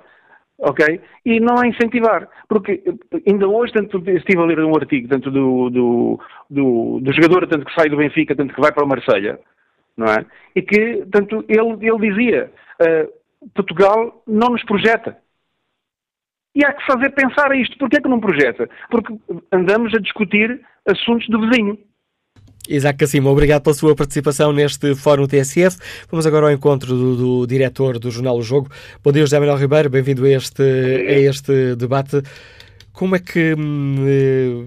[0.60, 1.02] ok?
[1.26, 2.28] E não a incentivar.
[2.48, 2.84] Porque
[3.28, 7.66] ainda hoje tanto, estive a ler um artigo tanto do, do, do, do jogador tanto
[7.66, 9.40] que sai do Benfica, tanto que vai para o Marselha,
[9.98, 10.26] não é?
[10.56, 15.18] E que, tanto, ele, ele dizia, uh, Portugal não nos projeta.
[16.56, 17.78] E há que fazer pensar a isto.
[17.78, 18.70] Porquê que não projeta?
[18.90, 19.14] Porque
[19.52, 21.78] andamos a discutir assuntos do vizinho.
[22.70, 25.78] Isaac Cassima, obrigado pela sua participação neste Fórum TSF.
[26.10, 28.70] Vamos agora ao encontro do, do diretor do jornal O Jogo.
[29.04, 32.22] Bom dia, José Manuel Ribeiro, bem-vindo a este, a este debate.
[32.92, 34.64] Como é que hum, eh,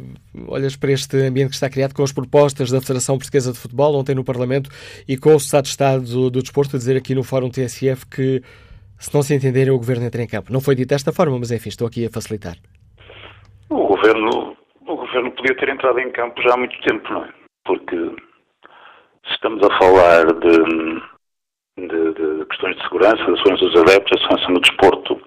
[0.46, 3.94] olhas para este ambiente que está criado com as propostas da Federação Portuguesa de Futebol
[3.96, 4.70] ontem no Parlamento
[5.08, 8.06] e com o Estado de Estado do, do Desporto a dizer aqui no Fórum TSF
[8.06, 8.42] que
[8.98, 10.52] se não se entenderem o Governo entra em campo?
[10.52, 12.56] Não foi dito desta forma, mas enfim, estou aqui a facilitar.
[13.70, 14.56] O Governo,
[14.86, 17.37] o governo podia ter entrado em campo já há muito tempo, não é?
[17.68, 17.96] Porque
[19.26, 24.22] se estamos a falar de, de, de questões de segurança, da segurança dos adeptos, da
[24.22, 25.20] segurança no desporto,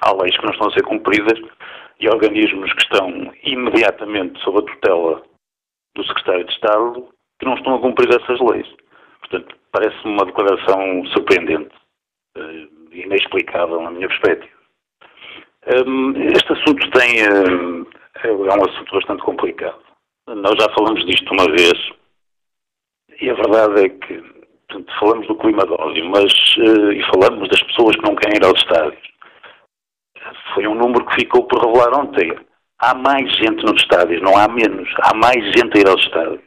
[0.00, 1.38] há leis que não estão a ser cumpridas
[1.98, 5.22] e organismos que estão imediatamente sob a tutela
[5.96, 7.08] do Secretário de Estado
[7.40, 8.68] que não estão a cumprir essas leis.
[9.18, 11.74] Portanto, parece-me uma declaração surpreendente
[12.36, 14.54] e uh, inexplicável na minha perspectiva.
[15.86, 17.86] Um, este assunto tem, uh,
[18.22, 19.83] é um assunto bastante complicado.
[20.26, 21.74] Nós já falamos disto uma vez
[23.20, 24.14] e a verdade é que
[24.68, 28.38] portanto, falamos do clima de ódio, mas uh, e falamos das pessoas que não querem
[28.38, 29.02] ir aos estádios.
[30.54, 32.34] Foi um número que ficou por revelar ontem.
[32.78, 34.88] Há mais gente nos estádios, não há menos.
[35.02, 36.40] Há mais gente a ir aos estádios.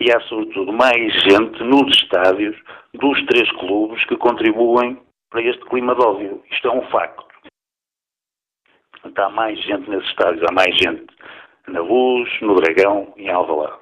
[0.00, 2.56] E há, sobretudo, mais gente nos estádios
[2.94, 4.98] dos três clubes que contribuem
[5.30, 6.42] para este clima de ódio.
[6.50, 7.24] Isto é um facto.
[8.92, 11.06] Portanto, há mais gente nesses estádios, há mais gente
[11.68, 13.80] na Luz, no Dragão e em Alvalade.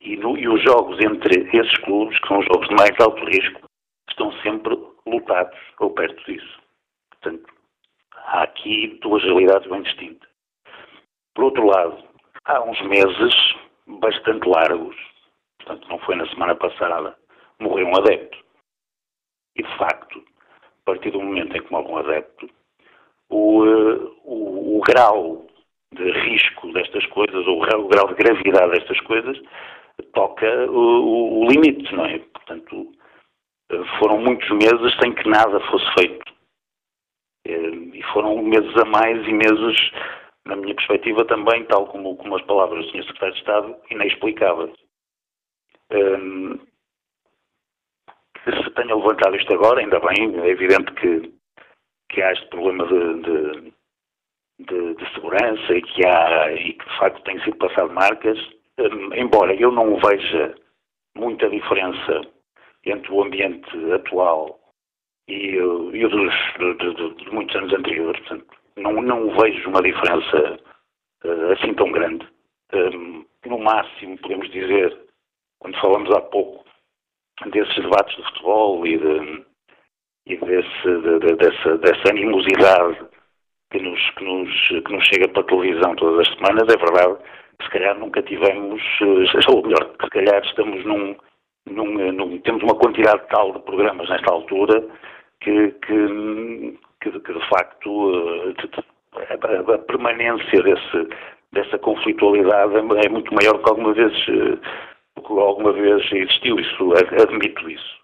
[0.00, 3.24] E, no, e os jogos entre esses clubes, que são os jogos de mais alto
[3.24, 3.60] risco,
[4.08, 6.60] estão sempre lutados ou perto disso.
[7.10, 7.52] Portanto,
[8.14, 10.28] há aqui duas realidades bem distintas.
[11.34, 12.02] Por outro lado,
[12.44, 13.34] há uns meses
[13.86, 14.96] bastante largos,
[15.58, 17.16] portanto não foi na semana passada,
[17.58, 18.38] morreu um adepto.
[19.56, 20.22] E de facto,
[20.62, 22.48] a partir do momento em que morre um adepto,
[23.30, 25.46] o, eh, o, o grau
[25.94, 29.38] de risco destas coisas, ou o grau de gravidade destas coisas,
[30.12, 32.18] toca o, o, limite, não é?
[32.18, 32.92] Portanto,
[33.98, 36.32] foram muitos meses sem que nada fosse feito.
[37.46, 39.76] Eh, e foram meses a mais e meses,
[40.46, 43.04] na minha perspectiva, também, tal como, como as palavras do Sr.
[43.04, 44.76] Secretário de Estado, inexplicáveis.
[48.44, 51.32] Que se tenha levantado isto agora, ainda bem, é evidente que,
[52.10, 53.72] que há este problema de, de
[54.58, 58.38] de, de, segurança e que há e que de facto tem sido passado marcas,
[58.78, 60.54] um, embora eu não veja
[61.16, 62.22] muita diferença
[62.84, 64.58] entre o ambiente atual
[65.28, 69.82] e, e o dos, de, de, de, muitos anos anteriores, portanto, não, não vejo uma
[69.82, 70.58] diferença
[71.24, 72.26] uh, assim tão grande.
[72.72, 74.96] Um, no máximo, podemos dizer,
[75.58, 76.64] quando falamos há pouco
[77.46, 79.44] desses debates de futebol e, de,
[80.26, 83.17] e desse, de, de, dessa, dessa animosidade
[83.70, 87.18] que nos, que, nos, que nos chega para a televisão todas as semanas, é verdade
[87.62, 91.16] se calhar nunca tivemos, eh, ou melhor, se calhar estamos num,
[91.66, 94.84] num, eh, num temos uma quantidade tal de programas nesta altura
[95.40, 101.08] que, que, que, que de facto eh, a, permanência desse,
[101.52, 107.98] dessa conflitualidade é muito maior que alguma vez, que alguma vez existiu, isso, admito isso.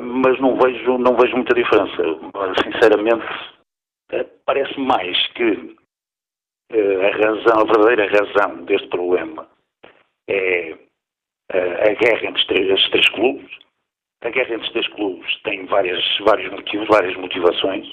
[0.00, 2.02] mas não vejo, não vejo muita diferença.
[2.64, 3.24] Sinceramente,
[4.44, 5.76] parece mais que
[6.72, 9.48] a razão, a verdadeira razão deste problema
[10.28, 10.72] é
[11.50, 13.50] a guerra entre estes três clubes.
[14.22, 17.86] A guerra entre os três clubes tem várias, vários motivos, várias motivações.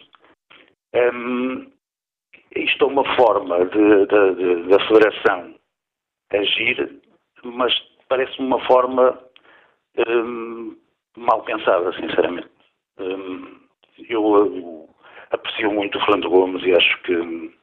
[0.93, 1.71] Um,
[2.55, 5.55] isto é uma forma de, de, de, da Federação
[6.31, 7.01] agir,
[7.43, 7.73] mas
[8.07, 9.19] parece-me uma forma
[10.07, 10.77] um,
[11.17, 12.49] mal pensada, sinceramente.
[12.99, 13.59] Um,
[14.07, 14.88] eu, eu,
[15.31, 17.59] aprecio muito o Fernando Gomes e acho que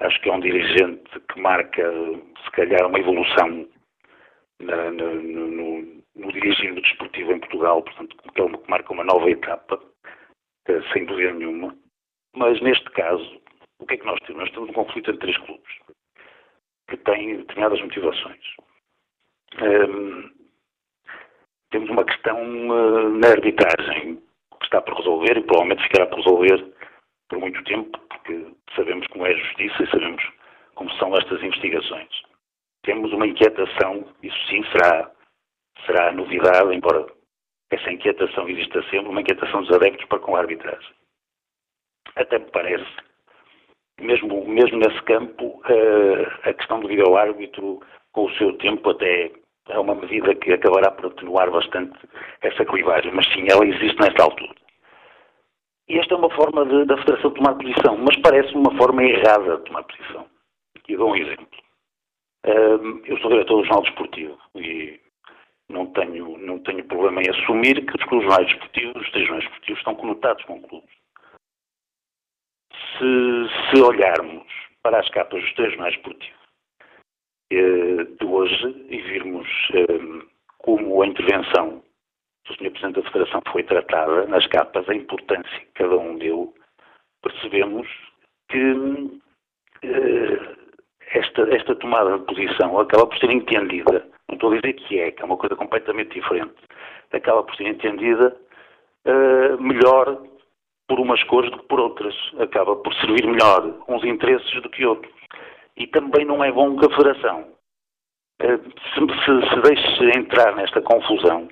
[0.00, 1.90] acho que é um dirigente que marca,
[2.44, 3.66] se calhar, uma evolução
[4.60, 9.30] na, no, no, no, dirigir do desportivo em Portugal, portanto, que ele marca uma nova
[9.30, 9.80] etapa,
[10.68, 11.76] eh, sem dúvida nenhuma.
[12.34, 13.40] Mas neste caso,
[13.78, 14.42] o que é que nós temos?
[14.42, 15.72] Nós temos um conflito entre três clubes
[16.88, 18.44] que têm determinadas motivações.
[19.58, 20.30] Ehm,
[21.70, 24.16] temos uma questão uh, na arbitragem
[24.58, 26.75] que está por resolver e provavelmente ficará por resolver
[27.28, 30.22] por muito tempo, porque sabemos como é a justiça e sabemos
[30.74, 32.08] como são estas investigações
[32.86, 35.10] temos uma inquietação, isso sim será,
[35.84, 37.04] será novidade, embora
[37.70, 40.94] essa inquietação exista sempre, uma inquietação dos adeptos para com a arbitragem.
[42.14, 42.86] Até me parece,
[44.00, 45.60] mesmo, mesmo nesse campo,
[46.44, 47.80] a questão do vídeo-árbitro,
[48.12, 49.32] com o seu tempo, até
[49.68, 51.98] é uma medida que acabará por atenuar bastante
[52.40, 54.54] essa clivagem, mas sim, ela existe nesta altura.
[55.88, 59.58] E esta é uma forma de, da Federação tomar posição, mas parece uma forma errada
[59.58, 60.26] de tomar posição.
[60.88, 61.66] E dou um exemplo
[63.06, 65.00] eu sou diretor do Jornal Desportivo e
[65.68, 69.78] não tenho, não tenho problema em assumir que os jornais desportivos, os três jornais desportivos,
[69.78, 70.96] estão conotados com clubes.
[72.72, 74.46] Se, se olharmos
[74.82, 76.40] para as capas dos três jornais desportivos
[77.52, 79.48] eh, de hoje e virmos
[80.58, 81.82] como a intervenção
[82.46, 82.70] do Sr.
[82.70, 86.54] Presidente da Federação foi tratada nas capas, a importância que cada um deu,
[87.22, 87.88] percebemos
[88.48, 89.20] que
[89.82, 90.56] eh,
[91.12, 95.10] esta, esta tomada de posição acaba por ser entendida, não estou a dizer que é,
[95.10, 96.54] que é uma coisa completamente diferente,
[97.12, 98.36] acaba por ser entendida
[99.06, 100.22] uh, melhor
[100.88, 104.86] por umas cores do que por outras, acaba por servir melhor uns interesses do que
[104.86, 105.12] outros.
[105.76, 107.48] E também não é bom que a Federação
[108.42, 108.58] uh,
[108.94, 111.48] se, se, se, deixe entrar nesta confusão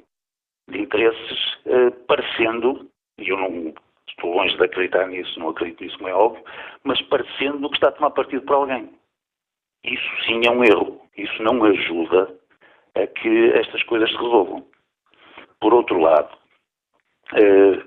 [0.68, 3.74] de interesses, uh, parecendo, e eu não
[4.08, 6.44] estou longe de acreditar nisso, não acredito nisso, como é óbvio,
[6.84, 8.90] mas parecendo que está a tomar partido por alguém.
[9.84, 11.00] Isso sim é um erro.
[11.16, 12.34] Isso não ajuda
[12.94, 14.66] a que estas coisas se resolvam.
[15.60, 16.36] Por outro lado,
[17.34, 17.84] eh,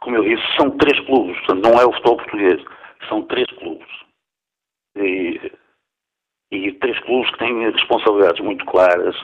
[0.00, 2.62] como eu disse, são três clubes, portanto não é o futebol português,
[3.08, 3.88] são três clubes.
[4.96, 5.52] E,
[6.50, 9.16] e três clubes que têm responsabilidades muito claras,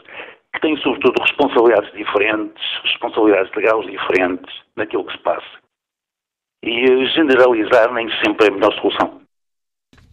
[0.55, 5.59] que têm sobretudo responsabilidades diferentes, responsabilidades legais diferentes naquilo que se passa.
[6.65, 9.21] E generalizar nem sempre é a melhor solução.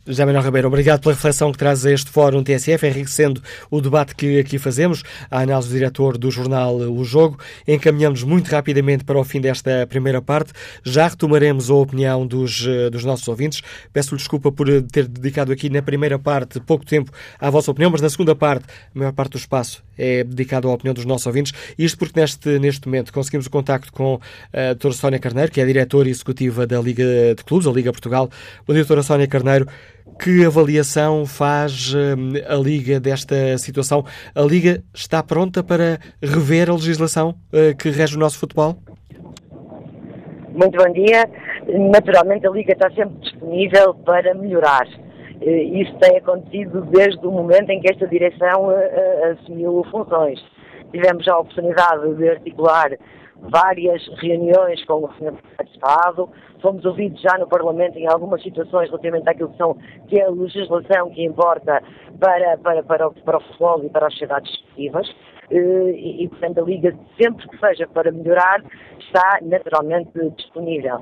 [0.07, 3.41] José Manuel Ribeiro, obrigado pela reflexão que traz a este Fórum TSF, enriquecendo
[3.71, 5.01] o debate que aqui fazemos.
[5.31, 7.39] A análise do diretor do jornal O Jogo.
[7.67, 10.53] Encaminhamos muito rapidamente para o fim desta primeira parte.
[10.83, 13.63] Já retomaremos a opinião dos, eh, dos nossos ouvintes.
[13.91, 17.99] Peço-lhe desculpa por ter dedicado aqui na primeira parte pouco tempo à vossa opinião, mas
[17.99, 18.65] na segunda parte,
[18.95, 21.51] a maior parte do espaço é dedicado à opinião dos nossos ouvintes.
[21.79, 24.19] Isto porque neste, neste momento conseguimos o contacto com
[24.53, 27.91] a doutora Sónia Carneiro, que é a diretora executiva da Liga de Clubes, a Liga
[27.91, 28.29] Portugal.
[28.67, 29.67] Bom dia, doutora Sónia Carneiro.
[30.19, 34.03] Que avaliação faz hum, a Liga desta situação?
[34.33, 38.75] A Liga está pronta para rever a legislação uh, que rege o nosso futebol?
[40.53, 41.29] Muito bom dia.
[41.91, 44.87] Naturalmente, a Liga está sempre disponível para melhorar.
[45.41, 50.39] Eh, isso tem acontecido desde o momento em que esta direção uh, assumiu funções.
[50.91, 52.91] Tivemos a oportunidade de articular
[53.41, 55.33] várias reuniões com o Sr.
[55.63, 56.29] de Estado,
[56.61, 60.29] fomos ouvidos já no Parlamento em algumas situações relativamente àquilo que, são, que é a
[60.29, 61.81] legislação que importa
[62.19, 65.07] para, para, para, o, para o futebol e para as sociedades esportivas.
[65.51, 68.63] Eh, e, e, portanto, a Liga, sempre que seja para melhorar,
[68.99, 70.99] está naturalmente disponível.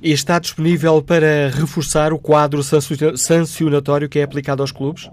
[0.00, 5.10] E está disponível para reforçar o quadro sancionatório que é aplicado aos clubes?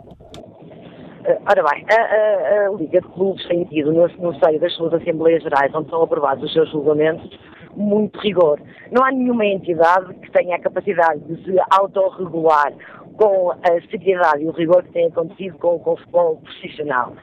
[1.26, 4.72] Uh, ora bem, a, a, a, Liga de Clubes tem tido no, no seio das
[4.74, 7.28] suas Assembleias Gerais, onde são aprovados os seus julgamentos,
[7.76, 8.62] muito rigor.
[8.92, 12.72] Não há nenhuma entidade que tenha a capacidade de se autorregular
[13.18, 17.14] com a seriedade e o rigor que tem acontecido com o futebol profissional.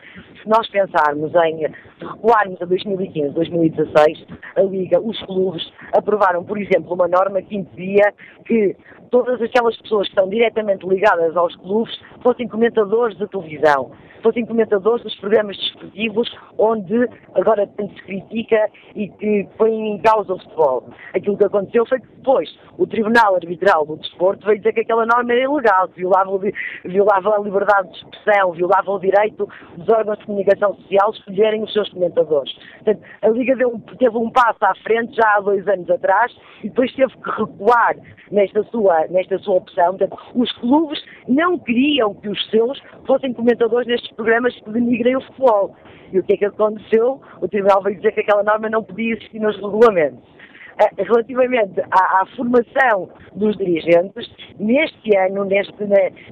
[0.43, 1.67] Se nós pensarmos em
[2.03, 4.27] recuarmos a 2015, 2016,
[4.57, 8.13] a Liga, os clubes aprovaram, por exemplo, uma norma que impedia
[8.45, 8.77] que
[9.11, 13.93] todas aquelas pessoas que estão diretamente ligadas aos clubes fossem comentadores de televisão
[14.23, 20.33] fossem comentadores dos programas desportivos onde agora tanto se critica e que põe em causa
[20.33, 20.89] o futebol.
[21.15, 22.49] Aquilo que aconteceu foi que depois
[22.79, 26.39] o Tribunal Arbitral do Desporto veio dizer que aquela norma era ilegal, violava,
[26.85, 31.73] violava a liberdade de expressão, violava o direito dos órgãos de comunicação social escolherem os
[31.73, 32.53] seus comentadores.
[32.85, 36.69] Portanto, a Liga deu, teve um passo à frente já há dois anos atrás e
[36.69, 37.97] depois teve que recuar
[38.31, 39.97] nesta sua, nesta sua opção.
[39.97, 45.21] Portanto, os clubes não queriam que os seus fossem comentadores nestes programas que denigrem o
[45.21, 45.77] futebol.
[46.13, 47.21] E o que é que aconteceu?
[47.41, 50.33] O Tribunal veio dizer que aquela norma não podia existir nos regulamentos.
[50.79, 55.75] Eh, relativamente à, à, formação dos dirigentes, neste ano, neste,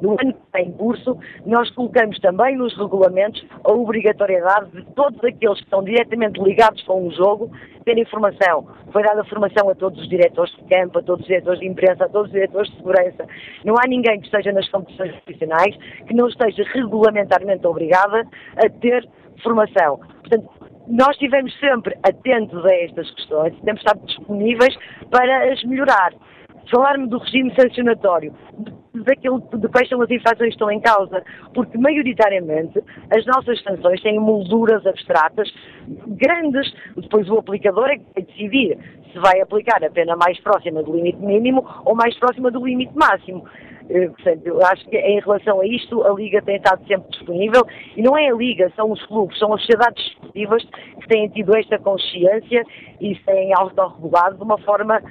[0.00, 5.22] no ano que está em curso, nós colocamos também nos regulamentos a obrigatoriedade de todos
[5.22, 7.50] aqueles que estão diretamente ligados com o jogo
[7.84, 8.66] terem formação.
[8.92, 12.04] Foi dada formação a todos os diretores de campo, a todos os diretores de imprensa,
[12.04, 13.26] a todos os diretores de segurança.
[13.64, 15.76] Não há ninguém que esteja nas competições profissionais
[16.06, 18.26] que não esteja regulamentarmente obrigada
[18.56, 19.08] a ter
[19.42, 19.98] formação.
[20.20, 20.59] Portanto,
[20.90, 24.76] nós estivemos sempre atentos a estas questões, temos estado disponíveis
[25.10, 26.12] para as melhorar.
[26.70, 28.34] Falar-me do regime sancionatório,
[29.04, 31.22] daquilo de quais são as infrações que estão em causa,
[31.54, 35.52] porque maioritariamente as nossas sanções têm molduras abstratas
[36.06, 38.78] grandes, depois o aplicador é que vai decidir
[39.12, 42.96] se vai aplicar a pena mais próxima do limite mínimo ou mais próxima do limite
[42.96, 43.44] máximo.
[43.90, 47.66] Eh, portanto, eu acho que em relação a isto, a Liga tem estado sempre disponível.
[47.96, 50.64] E não é a Liga, são os clubes, são as sociedades esportivas
[51.00, 52.64] que têm tido esta consciência
[53.00, 55.02] e têm autorregulado de uma forma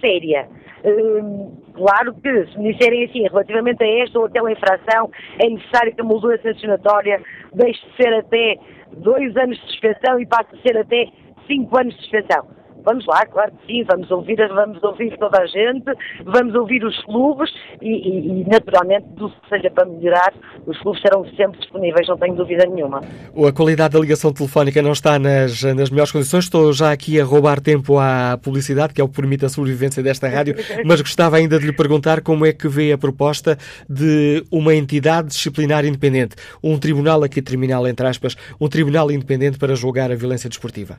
[0.00, 0.48] séria.
[0.84, 5.94] Hum, claro que, se me disserem assim, relativamente a esta ou aquela infração, é necessário
[5.94, 7.22] que a moldura sancionatória
[7.54, 8.56] deixe de ser até
[8.92, 11.06] dois anos de suspensão e passe a ser até
[11.46, 12.59] cinco anos de suspensão.
[12.84, 15.84] Vamos lá, claro que sim, vamos ouvir, vamos ouvir toda a gente,
[16.24, 17.50] vamos ouvir os clubes
[17.80, 20.32] e, e, e naturalmente, tudo que seja para melhorar,
[20.66, 23.00] os clubes serão sempre disponíveis, não tenho dúvida nenhuma.
[23.46, 26.44] A qualidade da ligação telefónica não está nas, nas melhores condições.
[26.44, 30.02] Estou já aqui a roubar tempo à publicidade, que é o que permite a sobrevivência
[30.02, 30.54] desta rádio,
[30.84, 33.56] mas gostava ainda de lhe perguntar como é que vê a proposta
[33.88, 39.74] de uma entidade disciplinar independente, um tribunal aqui terminal, entre aspas, um tribunal independente para
[39.74, 40.98] julgar a violência desportiva.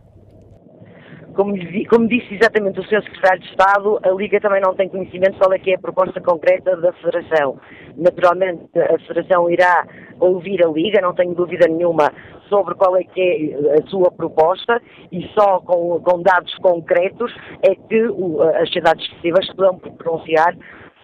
[1.35, 1.53] Como,
[1.89, 3.03] como, disse exatamente o Sr.
[3.03, 6.19] Secretário de Estado, a Liga também não tem conhecimento qual é que é a proposta
[6.21, 7.59] concreta da Federação.
[7.95, 9.85] Naturalmente, a Federação irá
[10.19, 12.11] ouvir a Liga, não tenho dúvida nenhuma
[12.49, 17.73] sobre qual é que é a sua proposta e só com, com dados concretos é
[17.75, 20.55] que o, as sociedades esportivas se poderão pronunciar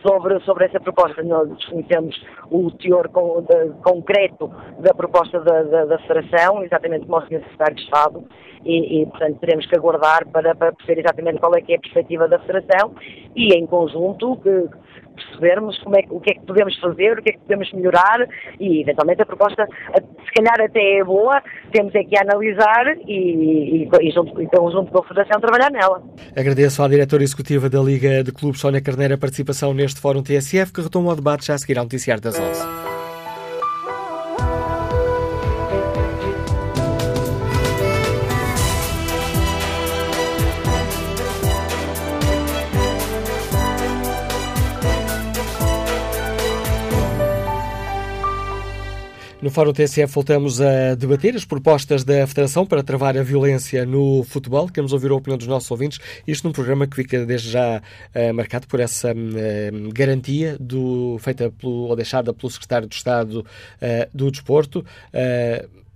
[0.02, 1.24] sobre, sobre essa proposta.
[1.24, 2.16] Nós desconhecemos
[2.50, 7.42] o teor com, de, concreto da proposta da, da, da Federação, exatamente como o Sr.
[7.42, 8.24] Secretário de Estado,
[8.66, 11.80] e, e, portanto, teremos que aguardar para, para perceber exatamente qual é que é a
[11.80, 12.94] perspectiva da Federação
[13.36, 14.68] e, em conjunto, que,
[15.18, 18.28] percebermos como é, o que é que podemos fazer, o que é que podemos melhorar
[18.60, 19.68] e, eventualmente, a proposta,
[20.26, 21.42] se calhar até é boa,
[21.72, 26.02] temos é que analisar e, e, e, junto, e conjunto com a Federação, trabalhar nela.
[26.36, 30.72] Agradeço à diretora executiva da Liga de Clubes, Sónia Carneira, a participação neste Fórum TSF,
[30.72, 33.07] que retoma o debate já a seguir ao noticiário das 11.
[49.48, 54.22] No Fórum TSF voltamos a debater as propostas da Federação para travar a violência no
[54.26, 54.68] futebol.
[54.68, 56.00] Queremos ouvir a opinião dos nossos ouvintes.
[56.28, 61.50] Isto num programa que fica desde já uh, marcado por essa uh, garantia do, feita
[61.50, 64.86] pelo, ou deixada pelo Secretário de Estado uh, do Desporto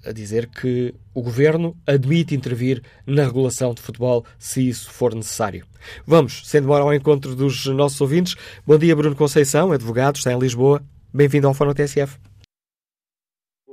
[0.06, 5.66] a dizer que o Governo admite intervir na regulação de futebol se isso for necessário.
[6.08, 8.34] Vamos, sem demora, ao encontro dos nossos ouvintes.
[8.66, 10.82] Bom dia, Bruno Conceição, advogado, está em Lisboa.
[11.14, 12.31] Bem-vindo ao Fórum TSF.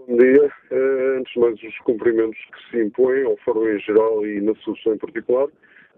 [0.08, 0.50] Bom dia.
[0.70, 4.54] Uh, antes de mais, os cumprimentos que se impõem ao Fórum em geral e na
[4.54, 5.48] solução em particular.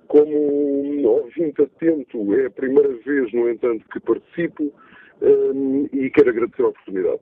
[0.08, 6.62] Como ouvinte atento, é a primeira vez, no entanto, que participo uh, e quero agradecer
[6.62, 7.20] a oportunidade.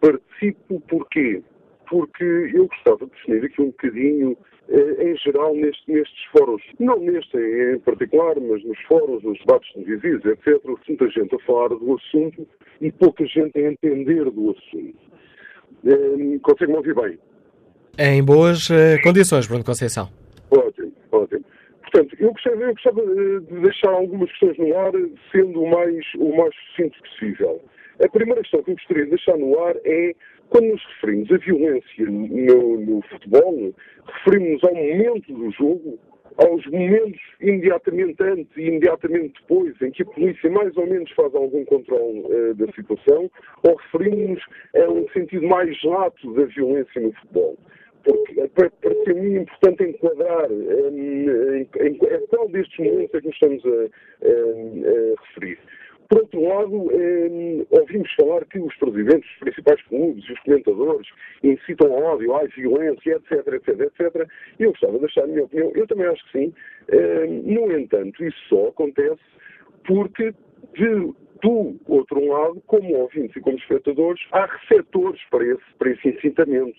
[0.00, 1.42] Participo porquê?
[1.90, 4.38] Porque eu gostava de definir aqui um bocadinho,
[4.68, 6.62] uh, em geral, neste, nestes fóruns.
[6.78, 10.62] Não neste em particular, mas nos fóruns, nos debates televisivos, etc.
[10.86, 12.46] Muita gente a falar do assunto
[12.80, 15.07] e pouca gente a entender do assunto.
[15.84, 17.18] Uh, Consegue-me ouvir bem?
[17.98, 20.08] Em boas uh, condições, Bruno Conceição.
[20.50, 21.44] Ótimo, ótimo.
[21.82, 24.92] Portanto, eu gostava, eu gostava de deixar algumas questões no ar,
[25.32, 27.60] sendo o mais, o mais sucinto possível.
[28.04, 30.14] A primeira questão que eu gostaria de deixar no ar é,
[30.50, 33.74] quando nos referimos à violência no, no futebol,
[34.06, 35.98] referimos-nos ao momento do jogo,
[36.38, 41.34] aos momentos imediatamente antes e imediatamente depois, em que a polícia mais ou menos faz
[41.34, 43.30] algum controle uh, da situação,
[43.64, 44.44] ou referimos-nos
[44.76, 47.58] a um sentido mais lato da violência no futebol?
[48.04, 48.38] Porque
[49.04, 53.64] ser muito importante enquadrar um, em, em, em, qual destes momentos é que nos estamos
[53.66, 55.58] a, a, a referir.
[56.08, 61.06] Por outro lado, eh, ouvimos falar que os presidentes dos principais clubes e os comentadores
[61.42, 64.28] incitam ao ódio, à violência, etc, etc, etc.
[64.58, 65.70] Eu gostava de deixar a minha opinião.
[65.74, 66.54] Eu também acho que sim.
[66.88, 69.20] Eh, no entanto, isso só acontece
[69.86, 70.32] porque
[70.74, 76.08] de, do outro lado, como ouvintes e como espectadores, há receptores para esse, para esse
[76.08, 76.78] incitamento.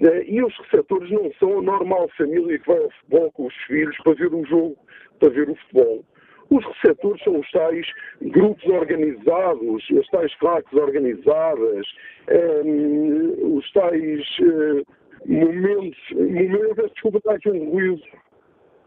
[0.00, 3.54] Eh, e os receptores não são a normal família que vai ao futebol com os
[3.68, 4.76] filhos para ver o jogo,
[5.20, 6.04] para ver o futebol.
[6.50, 7.86] Os receptores são os tais
[8.20, 11.86] grupos organizados, as tais claques organizadas,
[12.28, 14.84] um, ehm, os tais uh,
[15.26, 16.90] momentos, momentos.
[16.92, 18.02] Desculpa, está aqui um ruído.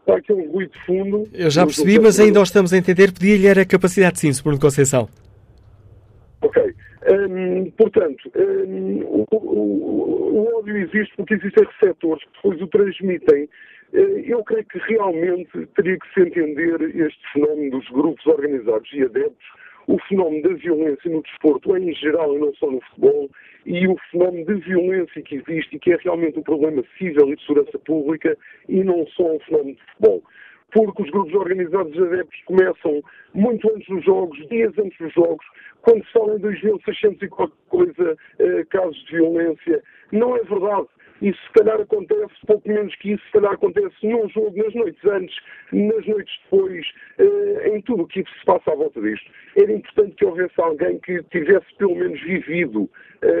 [0.00, 1.28] Está aqui um ruído de fundo.
[1.32, 3.10] Eu já percebi, mas ainda estamos a entender.
[3.12, 5.08] Pedia-lhe era a capacidade de síntese, Bruno Conceição.
[6.42, 6.62] Ok.
[7.06, 13.48] Ehm, portanto, ehm, o, o, o, ódio existe porque existem receptores que depois o transmitem
[13.94, 19.46] eu creio que realmente teria que se entender este fenómeno dos grupos organizados e adeptos,
[19.86, 23.30] o fenómeno da violência no desporto em geral e não só no futebol,
[23.64, 27.36] e o fenómeno de violência que existe e que é realmente um problema civil e
[27.36, 28.36] de segurança pública
[28.68, 30.22] e não só um fenómeno de futebol.
[30.72, 33.00] Porque os grupos organizados de adeptos começam
[33.32, 35.46] muito antes dos jogos, dias antes dos jogos,
[35.82, 39.82] quando se fala em 2.600 e qualquer coisa eh, casos de violência.
[40.10, 40.88] Não é verdade.
[41.22, 45.04] Isso se calhar acontece, pouco menos que isso, se calhar acontece num jogo, nas noites
[45.04, 45.36] antes,
[45.72, 46.86] nas noites depois,
[47.18, 49.30] eh, em tudo o que se passa à volta disto.
[49.56, 52.90] Era importante que houvesse alguém que tivesse pelo menos vivido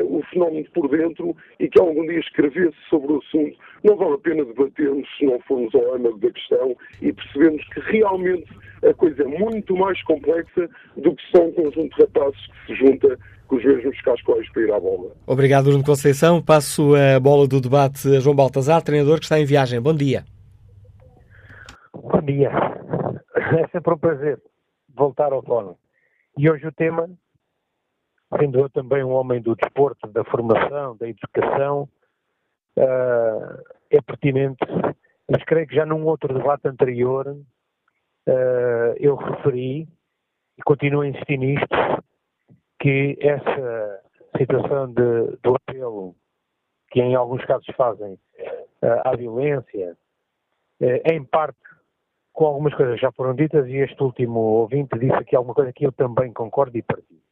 [0.02, 3.56] o fenómeno por dentro e que algum dia escrevesse sobre o assunto.
[3.82, 7.80] Não vale a pena debatermos se não formos ao âmago da questão e percebemos que
[7.80, 8.46] realmente
[8.82, 12.74] a coisa é muito mais complexa do que só um conjunto de rapazes que se
[12.76, 15.12] junta com os mesmos cascóis para ir à bola.
[15.26, 16.42] Obrigado, Bruno Conceição.
[16.42, 19.80] Passo a bola do debate a João Baltazar, treinador que está em viagem.
[19.80, 20.24] Bom dia.
[21.92, 22.50] Bom dia.
[23.36, 24.40] É sempre um prazer
[24.96, 25.74] voltar ao fórum.
[26.36, 27.08] E hoje o tema,
[28.38, 31.88] sendo eu também um homem do desporto, da formação, da educação,
[32.78, 34.64] uh, é pertinente,
[35.30, 39.88] mas creio que já num outro debate anterior uh, eu referi,
[40.56, 41.76] e continuo a insistir nisto,
[42.80, 44.02] que essa
[44.36, 46.14] situação de, do apelo
[46.90, 49.96] que em alguns casos fazem uh, à violência,
[51.04, 51.56] em parte
[52.34, 55.86] com algumas coisas já foram ditas e este último ouvinte disse aqui alguma coisa que
[55.86, 57.23] eu também concordo e partilho.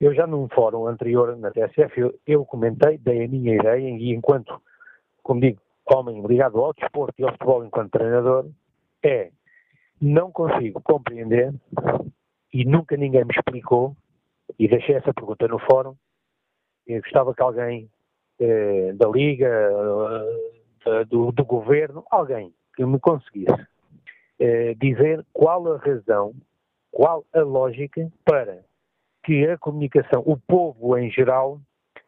[0.00, 4.12] Eu já num fórum anterior na TSF, eu, eu comentei, dei a minha ideia e
[4.12, 4.60] enquanto,
[5.22, 8.46] como digo, homem ligado ao desporto e ao futebol enquanto treinador,
[9.02, 9.30] é,
[10.00, 11.54] não consigo compreender
[12.52, 13.96] e nunca ninguém me explicou
[14.58, 15.94] e deixei essa pergunta no fórum.
[16.86, 17.90] Eu gostava que alguém
[18.38, 19.70] eh, da Liga,
[20.86, 23.66] eh, do, do, governo, alguém que me conseguisse
[24.38, 26.34] eh, dizer qual a razão,
[26.90, 28.64] qual a lógica para
[29.24, 31.60] que a comunicação, o povo em geral,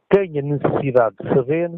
[0.09, 1.71] tenha necessidade de saber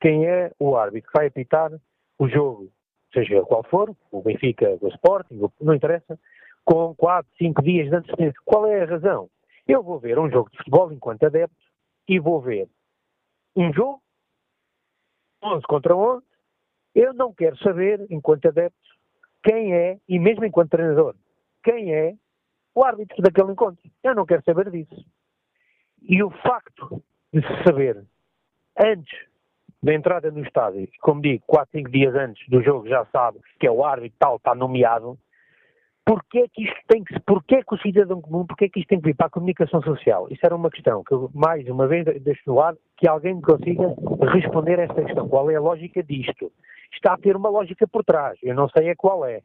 [0.00, 1.72] quem é o árbitro que vai apitar
[2.18, 2.70] o jogo,
[3.12, 6.18] seja qual for, o Benfica, o Sporting, não interessa,
[6.64, 8.40] com 4, 5 dias de antecedência.
[8.44, 9.28] Qual é a razão?
[9.66, 11.56] Eu vou ver um jogo de futebol enquanto adepto
[12.08, 12.68] e vou ver
[13.56, 14.00] um jogo,
[15.42, 16.24] 11 contra 11.
[16.94, 18.78] Eu não quero saber, enquanto adepto,
[19.42, 21.14] quem é, e mesmo enquanto treinador,
[21.62, 22.14] quem é
[22.74, 23.82] o árbitro daquele encontro.
[24.02, 25.04] Eu não quero saber disso.
[26.02, 27.02] E o facto
[27.32, 28.04] de se saber
[28.78, 29.18] antes
[29.82, 33.66] da entrada no estádio, como digo, 4, 5 dias antes do jogo já sabe que
[33.66, 35.18] é o árbitro tal, está nomeado,
[36.06, 38.78] Porquê é que isto tem que, porquê é que o cidadão comum, porquê é que
[38.78, 40.28] isto tem que vir para a comunicação social?
[40.30, 43.40] Isso era uma questão que eu, mais uma vez, deixo no ar, que alguém me
[43.40, 43.82] consiga
[44.30, 45.26] responder a esta questão.
[45.26, 46.52] Qual é a lógica disto?
[46.92, 49.40] Está a ter uma lógica por trás, eu não sei é qual é.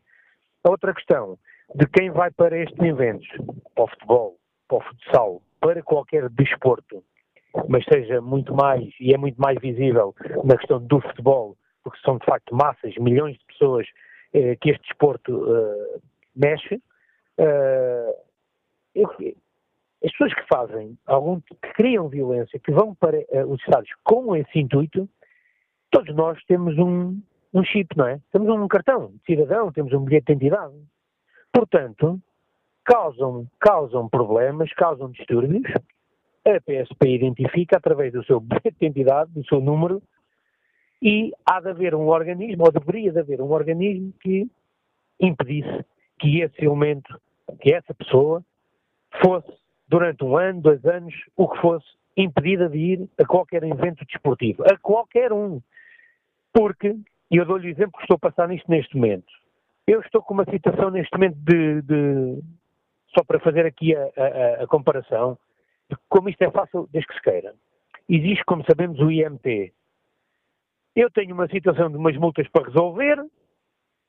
[0.65, 1.37] A outra questão,
[1.75, 3.27] de quem vai para estes eventos,
[3.75, 7.03] para o futebol, para o futsal, para qualquer desporto,
[7.67, 12.17] mas seja muito mais, e é muito mais visível na questão do futebol, porque são
[12.17, 13.87] de facto massas, milhões de pessoas
[14.33, 15.99] eh, que este desporto eh,
[16.35, 16.75] mexe.
[17.37, 18.13] Uh,
[18.93, 19.09] eu,
[20.03, 24.35] as pessoas que fazem, algum, que criam violência, que vão para uh, os Estados com
[24.35, 25.09] esse intuito,
[25.89, 27.21] todos nós temos um,
[27.53, 28.19] um chip, não é?
[28.31, 30.73] Temos um cartão de cidadão, temos um bilhete de identidade.
[31.51, 32.19] Portanto,
[32.83, 35.63] causam, causam problemas, causam distúrbios.
[36.45, 40.01] A PSP identifica através do seu bilhete de identidade, do seu número,
[41.01, 44.49] e há de haver um organismo, ou deveria de haver um organismo que
[45.19, 45.85] impedisse
[46.19, 47.19] que esse elemento,
[47.61, 48.43] que essa pessoa,
[49.21, 49.51] fosse
[49.87, 54.63] durante um ano, dois anos, o que fosse, impedida de ir a qualquer evento desportivo.
[54.63, 55.61] A qualquer um.
[56.53, 56.97] Porque,
[57.31, 59.38] e eu dou-lhe o exemplo que estou a passar nisto neste momento.
[59.89, 62.43] Eu estou com uma situação neste momento de, de
[63.07, 65.35] só para fazer aqui a, a, a, comparação,
[66.07, 67.55] como isto é fácil desde que se queira.
[68.07, 69.73] Existe, como sabemos, o IMT.
[70.95, 73.17] Eu tenho uma situação de umas multas para resolver,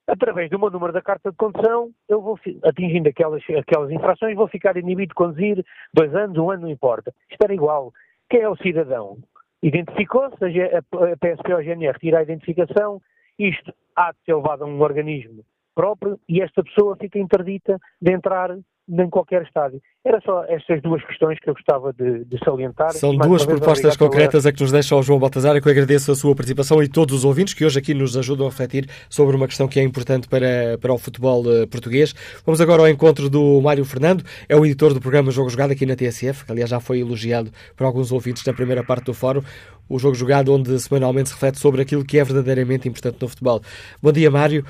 [0.06, 4.48] através do meu número da carta de condução, eu vou, atingindo aquelas, aquelas infrações, vou
[4.48, 5.64] ficar inibido de conduzir
[5.94, 7.10] dois anos, um ano, não importa.
[7.30, 7.90] Isto era igual.
[8.28, 9.16] Quem é o cidadão?
[9.62, 13.00] Identificou-se, a PSP ou a GNR tira a identificação,
[13.38, 15.42] isto há de ser levado a um organismo
[15.74, 18.56] próprio e esta pessoa fica interdita de entrar
[18.98, 19.80] em qualquer estádio.
[20.04, 22.90] Era só estas duas questões que eu gostava de, de salientar.
[22.92, 26.10] São duas propostas concretas a que nos deixa o João Baltazar e que eu agradeço
[26.10, 29.36] a sua participação e todos os ouvintes que hoje aqui nos ajudam a refletir sobre
[29.36, 32.14] uma questão que é importante para, para o futebol uh, português.
[32.44, 35.86] Vamos agora ao encontro do Mário Fernando, é o editor do programa Jogo Jogado aqui
[35.86, 39.42] na TSF, que aliás já foi elogiado por alguns ouvintes na primeira parte do fórum.
[39.88, 43.60] O Jogo Jogado, onde semanalmente se reflete sobre aquilo que é verdadeiramente importante no futebol.
[44.00, 44.64] Bom dia, Mário.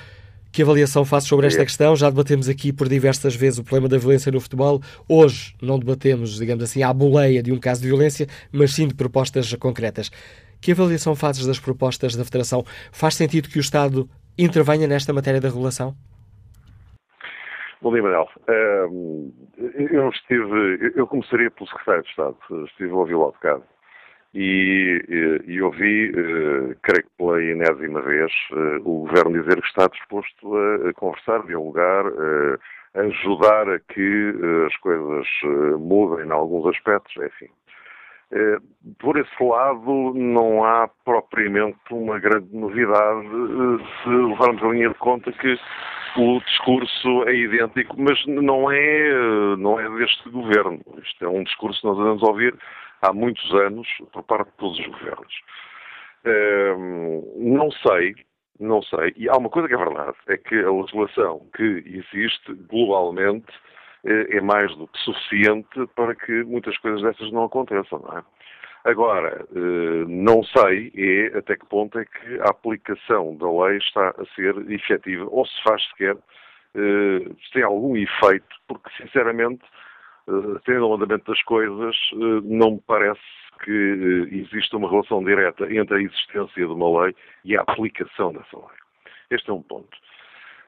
[0.53, 1.95] Que avaliação faz sobre esta questão?
[1.95, 4.81] Já debatemos aqui por diversas vezes o problema da violência no futebol.
[5.09, 8.95] Hoje não debatemos, digamos assim, à boleia de um caso de violência, mas sim de
[8.95, 10.11] propostas concretas.
[10.61, 12.65] Que avaliação fazes das propostas da Federação?
[12.91, 15.95] Faz sentido que o Estado intervenha nesta matéria da regulação?
[17.81, 18.29] Bom dia, Manuel.
[19.57, 22.37] eu estive, eu começaria pelo Secretário de Estado,
[22.67, 23.63] estive a ouvi-lo há bocado
[24.33, 29.69] e, e, e ouvi, uh, creio que pela enésima vez, uh, o Governo dizer que
[29.69, 32.59] está disposto a, a conversar, dialogar, uh,
[32.95, 34.35] ajudar a que
[34.67, 35.27] as coisas
[35.79, 37.49] mudem em alguns aspectos, enfim.
[38.99, 43.29] Por esse lado, não há propriamente uma grande novidade
[44.03, 45.57] se levarmos a linha de conta que
[46.17, 50.81] o discurso é idêntico, mas não é, não é deste governo.
[51.01, 52.55] Isto é um discurso que nós andamos a ouvir
[53.03, 55.35] há muitos anos por parte de todos os governos.
[57.37, 58.15] não sei,
[58.59, 62.53] não sei, e há uma coisa que é verdade, é que a legislação que existe
[62.69, 63.53] globalmente
[64.05, 68.23] eh, é mais do que suficiente para que muitas coisas dessas não aconteçam, não é?
[68.85, 74.11] Agora, eh, não sei é até que ponto é que a aplicação da lei está
[74.11, 76.17] a ser efetiva, ou se faz sequer,
[76.75, 79.63] eh, se tem algum efeito, porque sinceramente
[80.65, 83.21] tendo o andamento das coisas, eh, não me parece
[83.65, 87.15] que eh, exista uma relação direta entre a existência de uma lei
[87.45, 88.79] e a aplicação dessa lei.
[89.31, 89.97] Este é um ponto.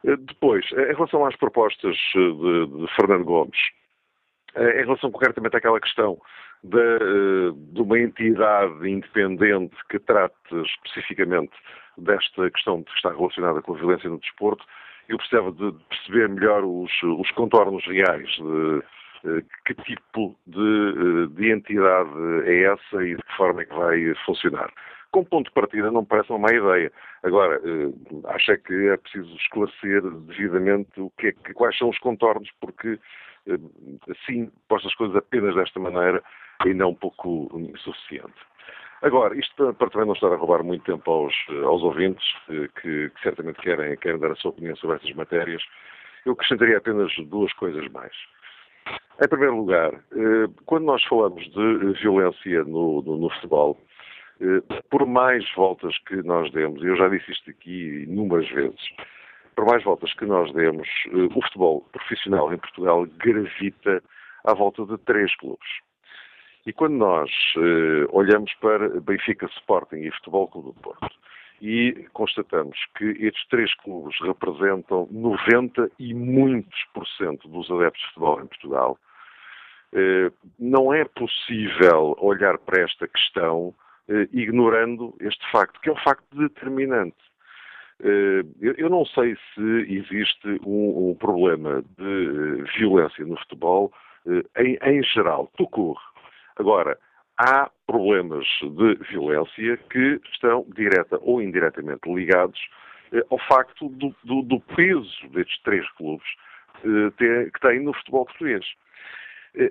[0.04, 3.58] Depois, em relação às propostas de, de Fernando Gomes,
[4.56, 6.18] em relação concretamente àquela questão
[6.64, 11.52] de, de, uma entidade independente que trate especificamente
[11.96, 14.64] desta questão que está relacionada com a violência no desporto,
[15.08, 18.82] eu precisava de perceber melhor os, os contornos reais de, eh,
[19.64, 22.11] que tipo de, eh, de entidade
[22.45, 24.73] é essa e de que forma é que vai funcionar.
[25.11, 26.91] Como ponto de partida não me parece uma má ideia.
[27.23, 27.93] Agora, eh,
[28.35, 32.99] acho é que é preciso esclarecer devidamente o que é, quais são os contornos, porque
[34.09, 36.23] assim, postas as coisas apenas desta maneira,
[36.61, 38.35] ainda é um pouco insuficiente.
[39.03, 42.68] Agora, isto para também não estar a roubar muito tempo aos, aos ouvintes, que,
[43.09, 45.62] que certamente querem, querem dar a sua opinião sobre estas matérias,
[46.25, 48.12] eu acrescentaria apenas duas coisas mais.
[49.22, 53.78] Em primeiro lugar, eh, quando nós falamos de violência no, no, no futebol,
[54.40, 58.80] eh, por mais voltas que nós demos, e eu já disse isto aqui inúmeras vezes,
[59.55, 64.03] por mais voltas que nós demos, eh, o futebol profissional em Portugal gravita
[64.45, 65.68] à volta de três clubes.
[66.66, 67.28] E quando nós
[68.11, 71.11] olhamos para Benfica Sporting e Futebol Clube do Porto,
[71.62, 78.08] e constatamos que estes três clubes representam 90 e muitos por cento dos adeptos de
[78.08, 78.98] futebol em Portugal,
[79.92, 83.72] eh, não é possível olhar para esta questão
[84.08, 87.22] eh, ignorando este facto, que é um facto determinante.
[88.02, 88.42] Eh,
[88.78, 93.92] eu não sei se existe um, problema de violência no futebol
[94.58, 96.04] em, em geral, ocorre.
[96.56, 96.98] Agora,
[97.39, 102.61] há problemas de violência que estão direta ou indiretamente ligados
[103.30, 106.26] ao facto do, do, do peso destes três clubes
[106.83, 108.64] que têm no futebol português.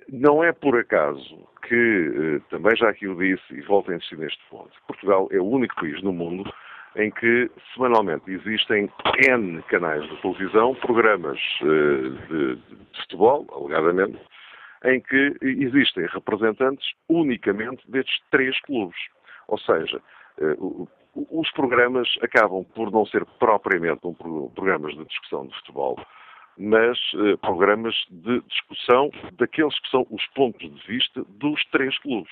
[0.10, 4.44] Não é por acaso que, também já aqui o disse e volto a insistir neste
[4.50, 6.52] ponto, Portugal é o único país no mundo
[6.96, 8.92] em que semanalmente existem
[9.28, 14.20] N canais de televisão, programas de, de futebol, alegadamente,
[14.86, 18.98] em que existem representantes unicamente destes três clubes.
[19.48, 20.02] Ou seja,
[21.16, 25.98] os programas acabam por não ser propriamente um programas de discussão de futebol,
[26.58, 32.32] mas eh, programas de discussão daqueles que são os pontos de vista dos três clubes.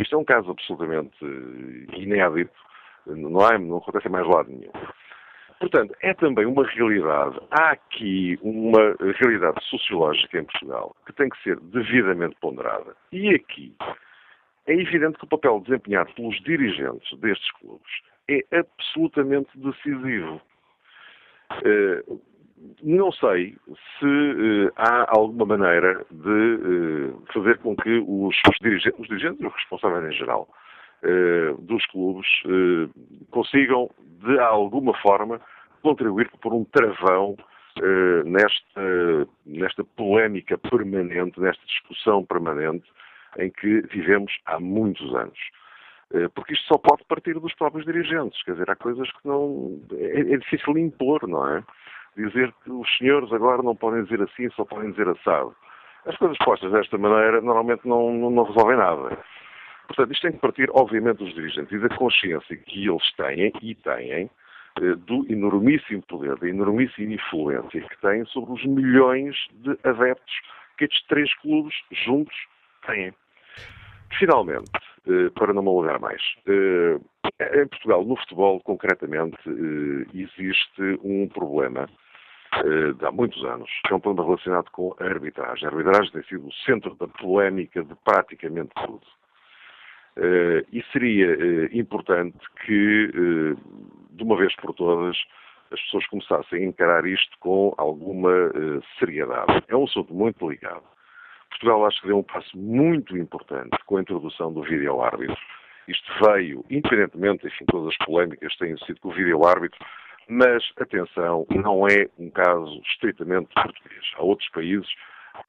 [0.00, 2.52] Isto é um caso absolutamente eh, inédito,
[3.06, 4.72] não, há, não acontece mais lado nenhum.
[5.62, 11.40] Portanto, é também uma realidade, há aqui uma realidade sociológica em Portugal que tem que
[11.40, 12.96] ser devidamente ponderada.
[13.12, 13.72] E aqui
[14.66, 17.92] é evidente que o papel desempenhado pelos dirigentes destes clubes
[18.28, 20.42] é absolutamente decisivo.
[21.64, 22.20] Uh,
[22.82, 23.56] não sei
[24.00, 26.54] se uh, há alguma maneira de
[27.08, 30.48] uh, fazer com que os, dirigentes, os dirigentes e os responsáveis em geral
[31.58, 32.28] dos clubes
[33.30, 33.90] consigam,
[34.24, 35.40] de alguma forma,
[35.82, 37.36] contribuir por um travão
[38.24, 42.84] nesta, nesta polémica permanente, nesta discussão permanente
[43.38, 45.38] em que vivemos há muitos anos.
[46.12, 49.80] Eh, porque isto só pode partir dos próprios dirigentes, quer dizer, há coisas que não.
[49.92, 51.64] É, é difícil impor, não é?
[52.16, 55.54] Dizer que os senhores agora não podem dizer assim, só podem dizer assado.
[56.04, 59.18] As coisas postas desta maneira normalmente não, não, não resolvem nada.
[59.94, 63.74] Portanto, isto tem que partir, obviamente, dos dirigentes e da consciência que eles têm e
[63.74, 64.30] têm
[64.80, 70.34] eh, do enormíssimo poder, da enormíssima influência que têm sobre os milhões de adeptos
[70.78, 72.34] que estes três clubes juntos
[72.86, 73.12] têm.
[74.18, 74.70] Finalmente,
[75.06, 76.98] eh, para não me mais, eh,
[77.60, 79.36] em Portugal, no futebol concretamente,
[80.14, 81.86] existe um problema
[82.98, 85.66] de há muitos anos, que é um problema relacionado com a arbitragem.
[85.66, 89.02] A arbitragem tem sido o centro da polémica de praticamente tudo.
[90.16, 93.10] E seria importante que,
[94.10, 95.16] de uma vez por todas,
[95.70, 98.52] as pessoas começassem a encarar isto com alguma
[98.98, 99.64] seriedade.
[99.68, 100.84] É um assunto muito delicado
[101.62, 105.36] Portugal acho que deu um passo muito importante com a introdução do vídeo-árbitro.
[105.86, 109.78] Isto veio, independentemente, enfim, todas as polémicas têm sido com o vídeo-árbitro,
[110.28, 114.04] mas, atenção, não é um caso estritamente português.
[114.16, 114.88] Há outros países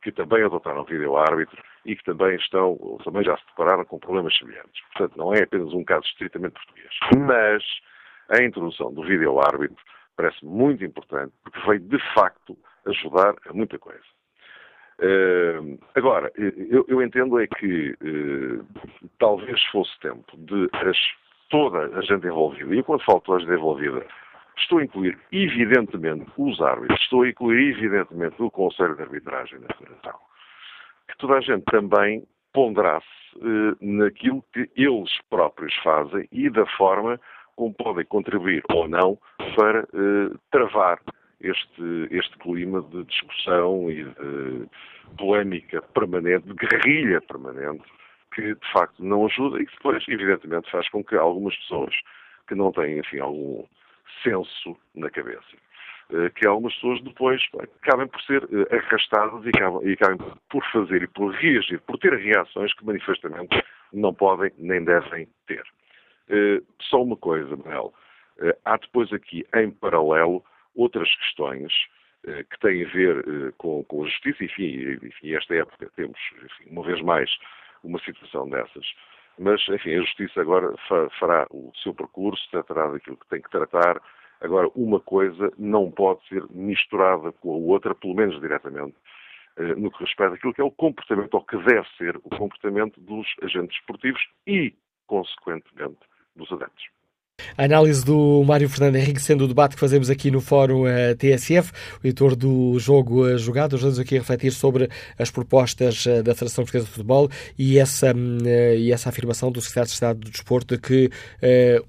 [0.02, 4.82] que também adotaram vídeo-árbitro e que também estão, também já se depararam com problemas semelhantes.
[4.94, 6.94] Portanto, não é apenas um caso estritamente português.
[7.28, 7.64] Mas
[8.30, 9.78] a introdução do vídeo-árbitro
[10.16, 14.04] parece muito importante, porque veio, de facto, ajudar a muita coisa.
[15.00, 18.66] Uh, agora, eu, eu, entendo é que uh,
[19.18, 20.98] talvez fosse tempo de as,
[21.50, 24.06] toda a gente envolvida, e quando falo toda a gente envolvida,
[24.58, 29.74] estou a incluir evidentemente os árbitros, estou a incluir evidentemente o Conselho de Arbitragem da
[29.76, 30.20] Federação,
[31.08, 32.24] que toda a gente também
[32.54, 37.20] ponderasse uh, naquilo que eles próprios fazem e da forma
[37.56, 39.18] como podem contribuir ou não
[39.56, 39.88] para
[40.50, 41.00] travar
[41.40, 44.68] este, este clima de discussão e de
[45.18, 47.84] polémica permanente, de guerrilha permanente,
[48.34, 51.94] que de facto não ajuda e que depois, evidentemente, faz com que algumas pessoas
[52.48, 53.64] que não têm, enfim, algum
[54.24, 55.58] senso na cabeça,
[56.12, 57.42] eh, que algumas pessoas depois
[57.82, 60.18] acabem por ser eh, arrastadas e acabem, e acabem
[60.50, 65.64] por fazer e por reagir, por ter reações que manifestamente não podem nem devem ter.
[66.30, 67.94] Eh, só uma coisa, Manuel.
[68.66, 70.44] Há depois aqui, em paralelo,
[70.76, 71.72] outras questões
[72.24, 76.84] que têm a ver com, com a justiça, enfim, enfim, esta época temos, enfim, uma
[76.84, 77.30] vez mais,
[77.84, 78.86] uma situação dessas.
[79.38, 80.74] Mas, enfim, a justiça agora
[81.20, 84.02] fará o seu percurso, tratará daquilo que tem que tratar.
[84.40, 88.96] Agora, uma coisa não pode ser misturada com a outra, pelo menos diretamente,
[89.58, 93.00] eh, no que respeita àquilo que é o comportamento, ou que deve ser o comportamento
[93.00, 94.76] dos agentes esportivos e,
[95.08, 96.00] consequentemente,
[96.36, 96.86] dos adeptos.
[97.58, 101.16] A análise do Mário Fernando Henrique, sendo o debate que fazemos aqui no Fórum uh,
[101.18, 101.72] TSF,
[102.04, 106.34] o editor do Jogo uh, Jogado, estamos aqui a refletir sobre as propostas uh, da
[106.34, 110.30] Federação Portuguesa de Futebol e essa, hum, e essa afirmação do Secretário de Estado do
[110.32, 111.10] Desporto de que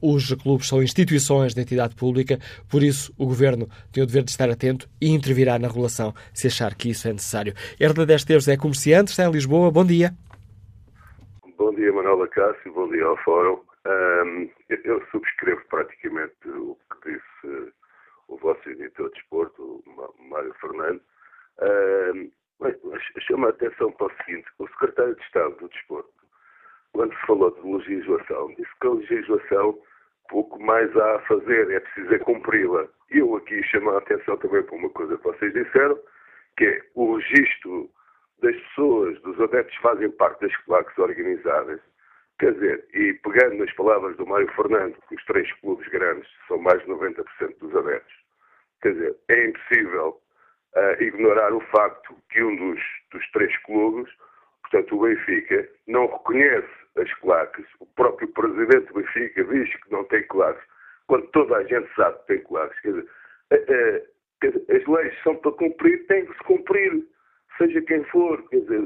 [0.01, 2.39] os clubes são instituições de entidade pública,
[2.71, 6.47] por isso o Governo tem o dever de estar atento e intervirá na regulação se
[6.47, 7.55] achar que isso é necessário.
[7.79, 9.71] Herda Desteves é comerciante, está em Lisboa.
[9.71, 10.13] Bom dia.
[11.59, 12.73] Bom dia, Manuela Cássio.
[12.75, 13.74] Bom dia ao Fórum.
[13.87, 17.73] Um, eu subscrevo praticamente o que disse
[18.29, 21.03] o vosso editor de desporto, o Mário Fernando.
[21.61, 22.31] Um,
[23.21, 26.11] chama a atenção para o seguinte: o secretário de Estado do Desporto,
[26.93, 29.79] quando se falou de legislação, disse que a legislação
[30.29, 32.89] pouco mais há a fazer, é preciso é cumpri-la.
[33.11, 35.99] Eu aqui chamo a atenção também para uma coisa que vocês disseram,
[36.57, 37.91] que é o registro
[38.41, 41.81] das pessoas, dos adeptos que fazem parte das claques organizadas,
[42.39, 46.59] quer dizer, e pegando nas palavras do Mário Fernando, que os três clubes grandes são
[46.59, 47.25] mais de 90%
[47.59, 48.15] dos adeptos,
[48.83, 50.21] quer dizer, é impossível
[50.77, 52.81] uh, ignorar o facto que um dos,
[53.13, 54.13] dos três clubes,
[54.63, 57.67] portanto o Benfica, não reconhece as claques.
[57.81, 60.65] O próprio presidente do Benfica diz que não tem claques,
[61.07, 62.81] quando toda a gente sabe que tem claques.
[62.81, 63.09] Quer dizer,
[63.53, 67.07] uh, uh, as leis são para cumprir, têm que se cumprir,
[67.57, 68.43] seja quem for.
[68.49, 68.81] Quer dizer,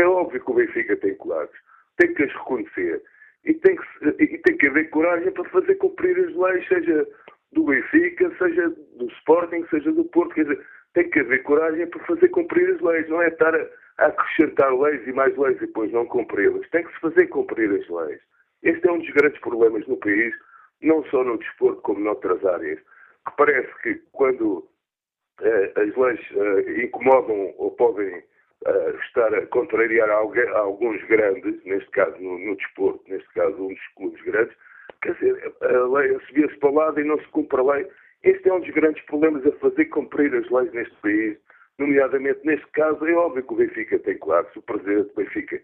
[0.00, 1.58] é óbvio que o Benfica tem claques,
[1.96, 3.02] tem que as reconhecer.
[3.44, 7.06] E tem, que, e tem que haver coragem para fazer cumprir as leis, seja
[7.52, 10.34] do Benfica, seja do Sporting, seja do Porto.
[10.34, 13.66] Quer dizer, tem que haver coragem para fazer cumprir as leis, não é estar a,
[13.98, 16.68] a acrescentar leis e mais leis e depois não cumpri-las.
[16.70, 18.20] Tem que se fazer cumprir as leis.
[18.62, 20.34] Este é um dos grandes problemas no país,
[20.82, 24.68] não só no desporto como noutras áreas, que parece que quando
[25.40, 28.24] eh, as leis eh, incomodam ou podem
[28.66, 33.68] eh, estar a contrariar alguém, alguns grandes, neste caso no, no, desporto, neste caso um
[33.68, 34.56] dos clubes grandes,
[35.02, 37.86] quer dizer, a lei subia-se para o lado e não se cumpre a lei
[38.26, 41.38] este é um dos grandes problemas a fazer cumprir as leis neste país,
[41.78, 45.62] nomeadamente neste caso, é óbvio que o Benfica tem claques, o presidente do Benfica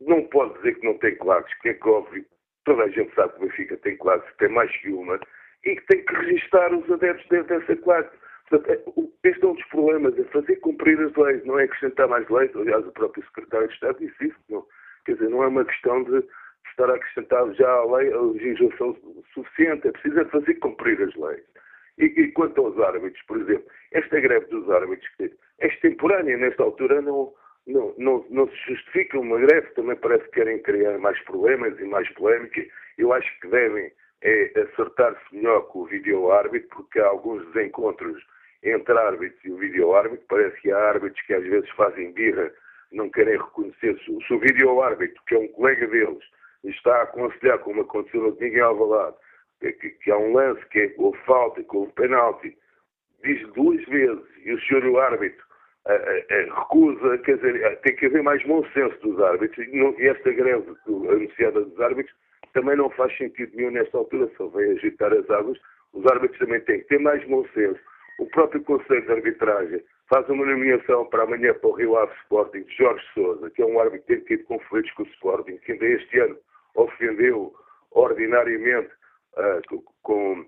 [0.00, 2.24] não pode dizer que não tem claques, que é que óbvio,
[2.64, 5.20] toda a gente sabe que o Benfica tem claques, tem mais que uma,
[5.66, 8.16] e que tem que registar os adeptos dentro dessa claque.
[8.48, 12.08] Portanto, é, este é um dos problemas, é fazer cumprir as leis, não é acrescentar
[12.08, 12.54] mais leis.
[12.56, 14.38] Aliás, o próprio secretário de Estado disse isso.
[14.48, 14.64] Não.
[15.04, 16.24] Quer dizer, não é uma questão de
[16.70, 18.96] estar a acrescentar já a lei a legislação
[19.34, 21.42] suficiente, é preciso é fazer cumprir as leis.
[21.98, 25.10] E, e, quanto aos árbitros, por exemplo, esta greve dos árbitros
[25.58, 27.34] é extemporânea, nesta altura não,
[27.66, 31.84] não, não, não, se justifica uma greve, também parece que querem criar mais problemas e
[31.84, 32.64] mais polémica.
[32.96, 33.90] Eu acho que devem
[34.22, 38.22] é, acertar-se melhor com o vídeo-árbitro, porque há alguns desencontros
[38.62, 40.26] entre árbitros e o vídeo-árbitro.
[40.28, 42.50] Parece que há árbitros que às vezes fazem birra,
[42.92, 43.98] não querem reconhecer.
[44.00, 46.24] Se, o vídeo-árbitro, que é um colega deles,
[46.64, 49.16] está a aconselhar, como aconteceu no Miguel Alvalade,
[49.60, 52.56] que, que, há um lance que é com falta, com o penalti,
[53.24, 55.44] diz duas vezes e o senhor o árbitro
[55.86, 60.06] a, a, a, recusa, quer dizer, tem que haver mais bom senso dos árbitros e
[60.06, 62.14] esta greve anunciada dos árbitros
[62.52, 65.58] também não faz sentido nenhum nesta altura, só vem agitar as águas.
[65.92, 67.80] Os árbitros também têm que ter mais bom senso.
[68.18, 72.62] O próprio Conselho de Arbitragem faz uma nomeação para amanhã para o Rio Ave Sporting
[72.62, 75.72] de Jorge Souza, que é um árbitro que tem tido conflitos com o Sporting, que
[75.72, 76.36] ainda este ano
[76.74, 77.54] ofendeu
[77.92, 78.90] ordinariamente
[79.36, 80.40] uh, com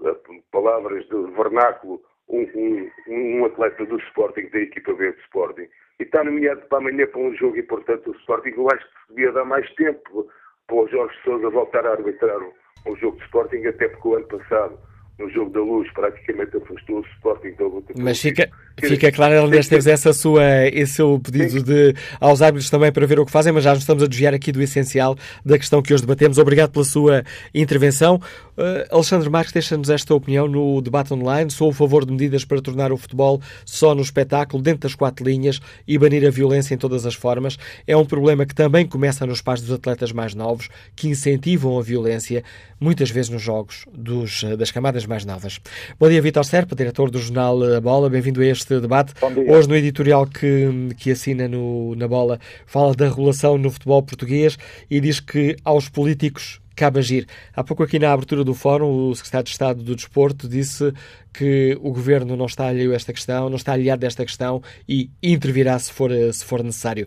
[0.00, 5.68] uh, palavras de vernáculo, um, um, um, atleta do Sporting, da equipa B do Sporting,
[6.00, 8.52] e está nomeado para amanhã para um jogo importante do Sporting.
[8.56, 10.28] Eu acho que devia dar mais tempo
[10.66, 12.52] para o Jorge Sousa voltar a arbitrar um,
[12.86, 14.78] um jogo de Sporting, até porque o ano passado
[15.18, 17.94] no jogo da luz praticamente afastou o Sporting da luta.
[17.96, 18.50] Mas fica,
[18.80, 23.20] fica claro, Ernesto, teve essa sua, esse seu pedido de, aos árbitros também para ver
[23.20, 25.92] o que fazem, mas já nos estamos a desviar aqui do essencial da questão que
[25.92, 26.38] hoje debatemos.
[26.38, 28.20] Obrigado pela sua intervenção.
[28.56, 31.50] Uh, Alexandre Marques deixa-nos esta opinião no debate online.
[31.50, 35.24] Sou a favor de medidas para tornar o futebol só no espetáculo, dentro das quatro
[35.24, 37.58] linhas e banir a violência em todas as formas.
[37.86, 41.82] É um problema que também começa nos pais dos atletas mais novos, que incentivam a
[41.82, 42.44] violência,
[42.78, 45.60] muitas vezes nos jogos dos, das camadas mais novas.
[45.98, 48.08] Bom dia, Vitor Serpa, diretor do jornal A Bola.
[48.08, 49.14] Bem-vindo a este debate.
[49.48, 54.58] Hoje, no editorial que, que assina no, na Bola, fala da regulação no futebol português
[54.90, 57.26] e diz que aos políticos cabe agir.
[57.54, 60.92] Há pouco aqui na abertura do fórum, o secretário de Estado do Desporto disse
[61.32, 64.60] que o governo não está alheio a esta questão, não está aliado a esta questão
[64.88, 67.06] e intervirá se for, se for necessário.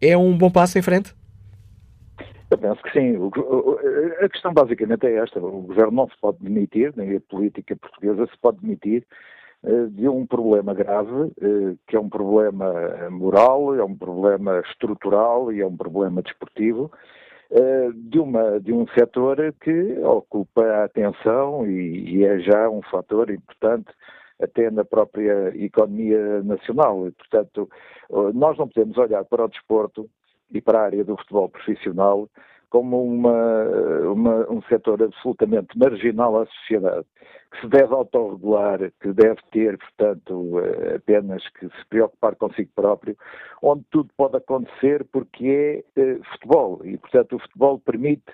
[0.00, 1.14] É um bom passo em frente?
[2.50, 3.16] Eu penso que sim.
[4.20, 8.26] A questão basicamente é esta: o governo não se pode demitir, nem a política portuguesa
[8.26, 9.04] se pode demitir
[9.90, 12.72] de um problema grave, eh, que é um problema
[13.10, 16.92] moral, é um problema estrutural e é um problema desportivo,
[17.50, 22.82] eh, de, uma, de um setor que ocupa a atenção e, e é já um
[22.82, 23.90] fator importante
[24.40, 27.06] até na própria economia nacional.
[27.06, 27.70] E, portanto,
[28.34, 30.10] nós não podemos olhar para o desporto
[30.52, 32.28] e para a área do futebol profissional
[32.74, 33.62] como uma,
[34.12, 37.06] uma, um setor absolutamente marginal à sociedade
[37.52, 43.16] que se deve autorregular, que deve ter, portanto, eh, apenas que se preocupar consigo próprio,
[43.62, 46.80] onde tudo pode acontecer porque é eh, futebol.
[46.84, 48.24] E, portanto, o futebol permite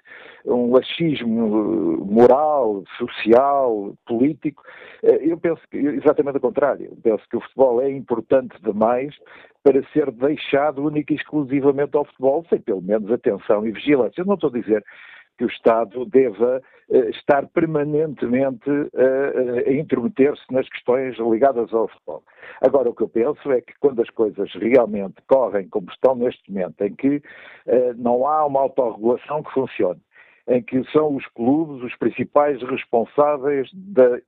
[0.47, 4.63] um laxismo moral, social, político.
[5.03, 6.87] Eh, eu penso que, exatamente o contrário.
[6.87, 9.15] Eu penso que o futebol é importante demais
[9.63, 14.21] para ser deixado única e exclusivamente ao futebol, sem pelo menos atenção e vigilância.
[14.21, 14.85] Eu não estou a dizer
[15.37, 22.23] que o Estado deva uh, estar permanentemente uh, a intrometer-se nas questões ligadas ao futebol.
[22.61, 26.51] Agora, o que eu penso é que quando as coisas realmente correm como estão neste
[26.53, 27.23] momento, em que
[27.97, 30.01] não há uma autorregulação que funcione,
[30.47, 34.21] em que são os clubes os principais responsáveis da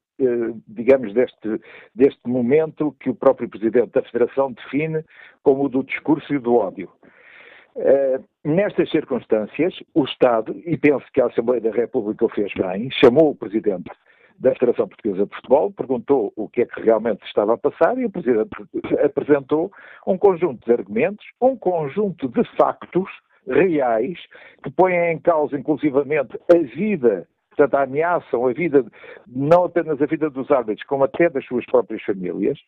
[0.69, 1.61] digamos, deste,
[1.95, 5.05] deste momento que o próprio Presidente da Federação define
[5.43, 6.91] como o do discurso e do ódio.
[7.75, 12.91] Uh, nestas circunstâncias, o Estado, e penso que a Assembleia da República o fez bem,
[12.91, 13.91] chamou o Presidente
[14.39, 18.05] da Federação Portuguesa de Futebol, perguntou o que é que realmente estava a passar e
[18.05, 18.51] o Presidente
[19.03, 19.73] apresentou
[20.07, 23.09] um conjunto de argumentos, um conjunto de factos
[23.47, 24.19] reais
[24.63, 28.85] que põem em causa, inclusivamente, a vida portanto, ameaçam a vida,
[29.27, 32.59] não apenas a vida dos árbitros, como até das suas próprias famílias,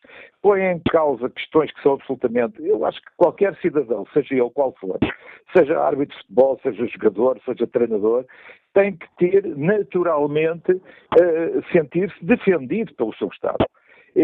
[0.42, 4.74] põem em causa questões que são absolutamente, eu acho que qualquer cidadão, seja ele qual
[4.80, 4.98] for,
[5.56, 8.24] seja árbitro de futebol, seja jogador, seja treinador,
[8.74, 13.64] tem que ter naturalmente uh, sentir-se defendido pelo seu Estado.
[14.16, 14.22] É,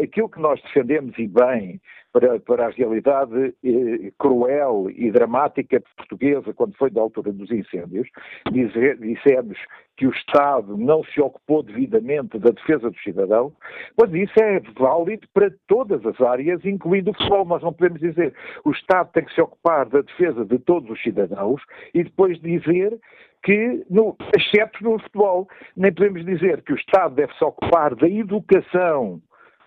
[0.00, 1.80] é, aquilo que nós defendemos e bem
[2.12, 8.08] para, para a realidade eh, cruel e dramática portuguesa quando foi da altura dos incêndios,
[8.50, 9.56] dizer, dissemos
[9.96, 13.52] que o Estado não se ocupou devidamente da defesa do cidadão,
[13.96, 17.44] pois isso é válido para todas as áreas, incluindo o futebol.
[17.44, 18.34] Nós não podemos dizer
[18.64, 22.98] o Estado tem que se ocupar da defesa de todos os cidadãos e depois dizer
[23.42, 28.08] que, no, exceto no futebol, nem podemos dizer que o Estado deve se ocupar da
[28.08, 29.20] educação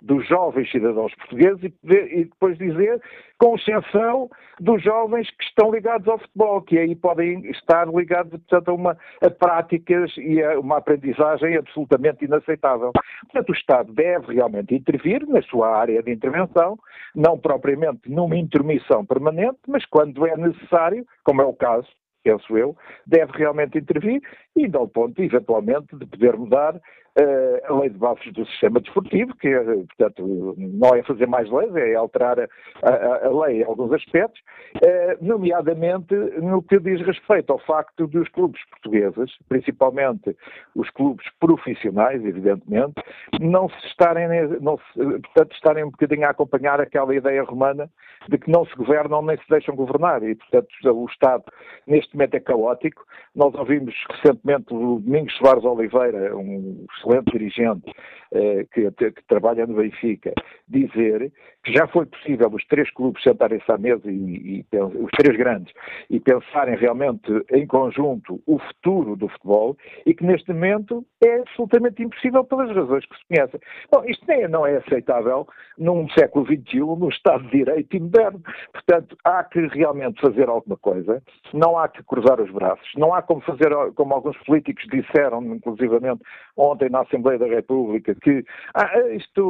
[0.04, 3.02] dos jovens cidadãos portugueses e, e, depois dizer,
[3.40, 4.30] com exceção
[4.60, 8.98] dos jovens que estão ligados ao futebol, que aí podem estar ligados, portanto, a, uma,
[9.22, 12.92] a práticas e a uma aprendizagem absolutamente inaceitável.
[13.22, 16.78] Portanto, o Estado deve realmente intervir na sua área de intervenção,
[17.16, 21.88] não propriamente numa intermissão permanente, mas quando é necessário, como é o caso
[22.24, 22.76] penso eu,
[23.06, 24.22] deve realmente intervir
[24.56, 26.80] e ao ponto, eventualmente, de poder mudar
[27.16, 31.94] a lei de bases do sistema desportivo, que, portanto, não é fazer mais leis, é
[31.96, 32.48] alterar a,
[32.82, 34.42] a, a lei em alguns aspectos,
[34.78, 40.36] uh, nomeadamente no que diz respeito ao facto dos clubes portugueses, principalmente
[40.76, 42.96] os clubes profissionais, evidentemente,
[43.40, 44.28] não se estarem,
[44.60, 47.90] não se, portanto, estarem um bocadinho a acompanhar aquela ideia romana
[48.28, 51.44] de que não se governam nem se deixam governar e, portanto, o Estado
[51.86, 53.06] neste momento é caótico.
[53.36, 57.92] Nós ouvimos recentemente o Domingos Soares Oliveira, um excelente dirigente
[58.34, 60.34] eh, que, que, trabalha no Benfica,
[60.68, 61.32] dizer
[61.64, 65.72] que já foi possível os três clubes sentarem-se à mesa, e, e, os três grandes,
[66.10, 72.04] e pensarem realmente em conjunto o futuro do futebol e que neste momento é absolutamente
[72.04, 73.60] impossível pelas razões que se conhecem.
[73.92, 75.48] Bom, isto nem, não é aceitável
[75.78, 78.42] num século XXI, num Estado de Direito moderno.
[78.72, 81.22] Portanto, há que realmente fazer alguma coisa,
[81.54, 86.22] não há que cruzar os braços, não há como fazer, como alguns políticos disseram, inclusivamente
[86.58, 89.42] ontem na Assembleia da República, que ah, isto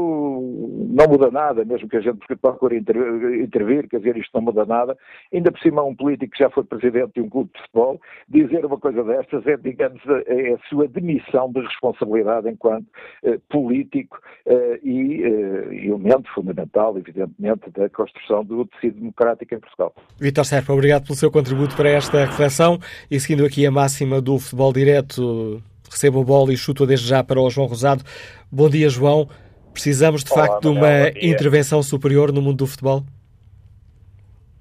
[0.89, 4.98] não muda nada, mesmo que a gente procure intervir, quer dizer, isto não muda nada.
[5.34, 8.66] Ainda por cima, um político que já foi presidente de um clube de futebol, dizer
[8.66, 12.88] uma coisa destas é, digamos, é a sua demissão de responsabilidade enquanto
[13.24, 19.94] eh, político eh, e eh, elemento fundamental, evidentemente, da construção do tecido democrático em Portugal.
[20.18, 22.80] Vitor Serpa, obrigado pelo seu contributo para esta reflexão
[23.12, 25.62] e seguindo aqui a máxima do futebol direto,
[25.94, 28.04] recebo a bola e chuto desde já para o João Rosado.
[28.52, 29.30] Bom dia, João.
[29.72, 33.04] Precisamos, de Olá, facto, de uma intervenção superior no mundo do futebol?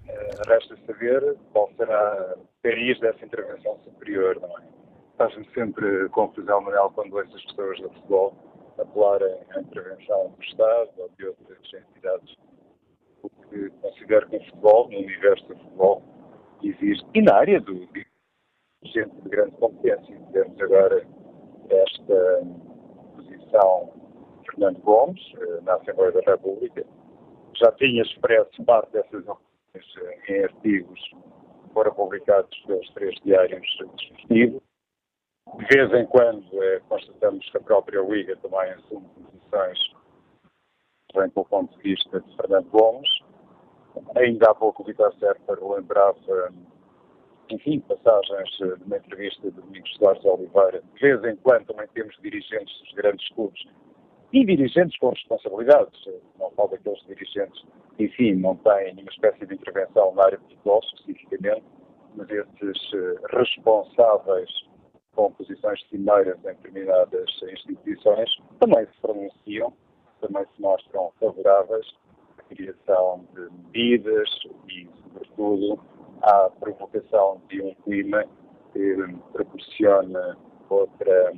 [0.06, 4.62] Uh, resta saber qual será o país dessa intervenção superior, não é?
[5.18, 8.34] Faz-me sempre confusão, Manuel, quando essas pessoas do futebol
[8.78, 12.36] apelarem à intervenção do Estado ou de outras entidades.
[13.20, 16.02] Porque considero que o futebol, no universo do futebol,
[16.62, 17.86] existe, e na área do
[18.84, 20.16] gente de grande competência.
[20.32, 21.06] Temos agora
[21.72, 22.42] esta
[23.16, 23.92] posição
[24.50, 26.84] Fernando Gomes, eh, na Assembleia da República.
[27.56, 33.66] Já tinha expresso parte dessas opiniões eh, em artigos que foram publicados pelos três diários
[33.80, 34.62] respectivos.
[35.56, 39.78] De vez em quando eh, constatamos que a própria Liga também assume posições
[41.14, 43.08] vem pelo ponto de vista de Fernando Gomes.
[44.16, 46.18] Ainda há pouco o Vitor Serpa relembrava,
[47.50, 50.82] enfim, passagens de uma entrevista de Domingos Soares Oliveira.
[50.94, 53.62] De vez em quando também temos dirigentes dos grandes clubes
[54.32, 56.00] e dirigentes com responsabilidades.
[56.38, 57.62] Não falo daqueles dirigentes
[57.96, 61.64] que, enfim, não têm nenhuma espécie de intervenção na área de futebol especificamente,
[62.14, 64.50] mas esses eh, responsáveis
[65.14, 69.72] com posições cimeiras em determinadas instituições também se pronunciam,
[70.20, 71.86] também se mostram favoráveis
[72.38, 74.28] à criação de medidas
[74.68, 75.82] e, sobretudo,
[76.22, 78.24] à provocação de um clima
[78.72, 78.96] que
[79.32, 80.36] proporciona
[80.68, 81.32] outra,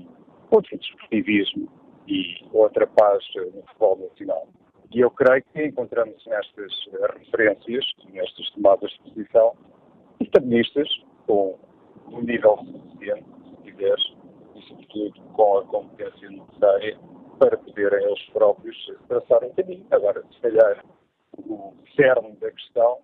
[0.51, 1.69] outro desportivismo
[2.07, 4.49] e outra paz no futebol nacional.
[4.93, 6.73] E eu creio que encontramos nestas
[7.19, 9.55] referências, nestas tomadas de posição,
[10.21, 10.89] estabilistas
[11.27, 11.59] com
[12.13, 14.15] um nível suficiente, se quiseres,
[14.55, 16.99] e sobretudo com a competência necessária
[17.39, 19.85] para poderem eles próprios traçar um caminho.
[19.91, 20.85] Agora, se calhar,
[21.39, 22.99] o cerne da questão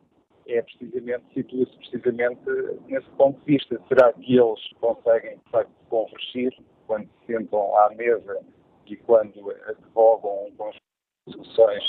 [0.53, 2.41] é precisamente, situa-se precisamente
[2.87, 3.81] nesse ponto de vista.
[3.89, 6.53] Será que eles conseguem, de facto, convergir
[6.87, 8.41] quando se sentam à mesa
[8.87, 10.83] e quando advogam um conjunto
[11.27, 11.85] de soluções?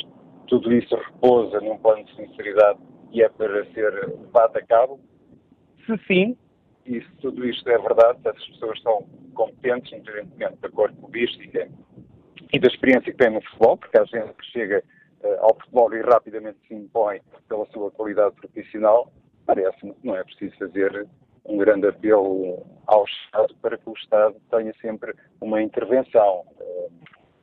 [0.48, 2.80] Tudo isso repousa num plano de sinceridade
[3.12, 5.00] e é para ser levado a cabo?
[5.86, 6.38] Se sim,
[6.86, 11.70] e se tudo isto é verdade, se as pessoas são competentes, independentemente da cor clubística
[12.52, 14.84] e da experiência que têm no futebol, porque há gente que chega
[15.40, 19.12] ao futebol e rapidamente se impõe pela sua qualidade profissional,
[19.46, 21.08] parece-me que não é preciso fazer
[21.46, 26.46] um grande apelo ao Estado para que o Estado tenha sempre uma intervenção.
[26.60, 26.92] Uh,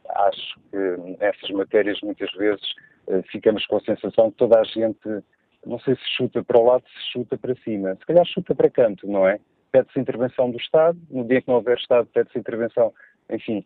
[0.09, 2.63] acho que nessas matérias muitas vezes
[3.09, 5.23] uh, ficamos com a sensação que toda a gente,
[5.67, 7.95] não sei se chuta para o lado, se chuta para cima.
[7.97, 9.41] Se calhar chuta para canto, não é?
[9.73, 12.93] Pede-se intervenção do Estado, no dia que não houver Estado pede-se intervenção,
[13.29, 13.63] enfim,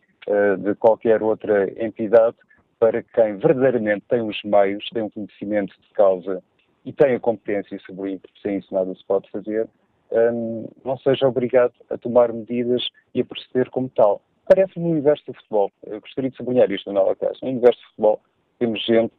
[0.59, 2.35] de qualquer outra entidade
[2.83, 6.43] para quem verdadeiramente tem os meios, tem um conhecimento de causa
[6.83, 9.69] e tem a competência, sublinho, porque sem isso nada se pode fazer,
[10.11, 14.21] um, não seja obrigado a tomar medidas e a proceder como tal.
[14.45, 17.87] Parece-me no universo do futebol, eu gostaria de sublinhar isto na casa, no universo do
[17.87, 18.19] futebol
[18.59, 19.13] temos gente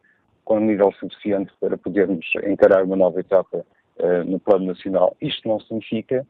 [0.45, 3.65] com um nível suficiente para podermos encarar uma nova etapa
[3.97, 5.17] uh, no plano nacional.
[5.23, 6.27] Isto não significa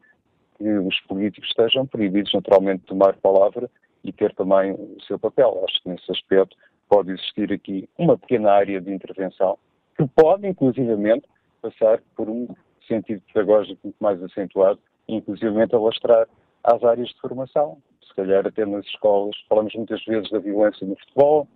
[0.57, 3.69] que os políticos estejam proibidos naturalmente de tomar palavra
[4.05, 5.65] e ter também o seu papel.
[5.67, 6.55] Acho que nesse aspecto
[6.89, 9.57] pode existir aqui uma pequena área de intervenção
[9.97, 11.25] que pode, inclusivamente,
[11.61, 12.47] passar por um
[12.87, 16.27] sentido pedagógico muito mais acentuado, inclusivamente alastrar
[16.63, 17.77] às áreas de formação.
[18.07, 21.47] Se calhar até nas escolas, falamos muitas vezes da violência no futebol,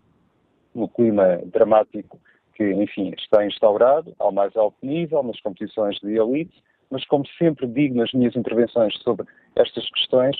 [0.73, 2.19] no clima dramático
[2.55, 7.67] que, enfim, está instaurado ao mais alto nível, nas competições de elite, mas como sempre
[7.67, 9.25] digo nas minhas intervenções sobre
[9.55, 10.35] estas questões,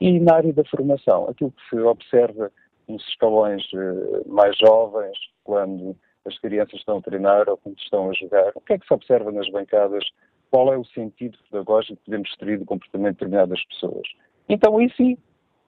[0.00, 2.50] e na área da formação, aquilo que se observa
[2.88, 8.12] nos escalões eh, mais jovens, quando as crianças estão a treinar ou quando estão a
[8.14, 10.04] jogar, o que é que se observa nas bancadas?
[10.50, 14.06] Qual é o sentido pedagógico que podemos extrair do comportamento de determinadas pessoas?
[14.48, 15.16] Então, aí sim,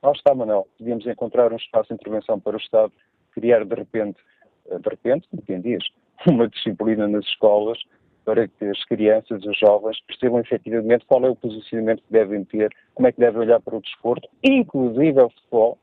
[0.03, 2.93] lá está, Manuel, podíamos encontrar um espaço de intervenção para o Estado,
[3.33, 4.21] criar de repente,
[4.69, 5.85] eh, de repente, quem dias,
[6.27, 7.79] uma disciplina nas escolas
[8.25, 12.75] para que as crianças, os jovens, percebam efetivamente qual é o posicionamento que devem ter,
[12.95, 15.79] como é que devem olhar para o desporto, inclusive ao futebol,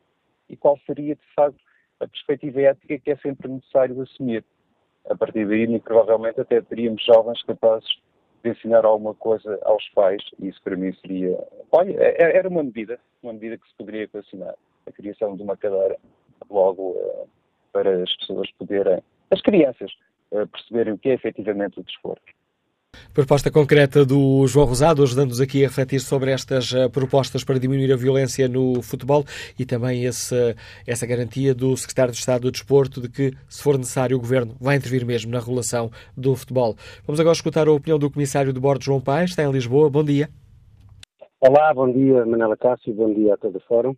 [0.51, 1.59] e qual seria, de facto,
[1.99, 4.43] a perspectiva ética que é sempre necessário assumir.
[5.09, 7.89] A partir daí, provavelmente, até teríamos jovens capazes
[8.43, 11.37] de ensinar alguma coisa aos pais, e isso para mim seria.
[11.71, 14.55] Olha, é, é, era uma medida, uma medida que se poderia equacionar.
[14.85, 15.97] A criação de uma cadeira,
[16.49, 17.29] logo, uh,
[17.71, 19.91] para as pessoas poderem, as crianças,
[20.31, 22.33] uh, perceberem o que é efetivamente o desporto.
[23.13, 27.91] Proposta concreta do João Rosado, ajudando-nos aqui a refletir sobre estas uh, propostas para diminuir
[27.91, 29.25] a violência no futebol
[29.59, 30.55] e também esse,
[30.87, 34.55] essa garantia do Secretário de Estado do Desporto de que, se for necessário, o Governo
[34.61, 36.75] vai intervir mesmo na regulação do futebol.
[37.05, 39.89] Vamos agora escutar a opinião do Comissário de Bordo, João Paes, está em Lisboa.
[39.89, 40.29] Bom dia.
[41.41, 43.91] Olá, bom dia, Manela Cássio, bom dia a todo o Fórum.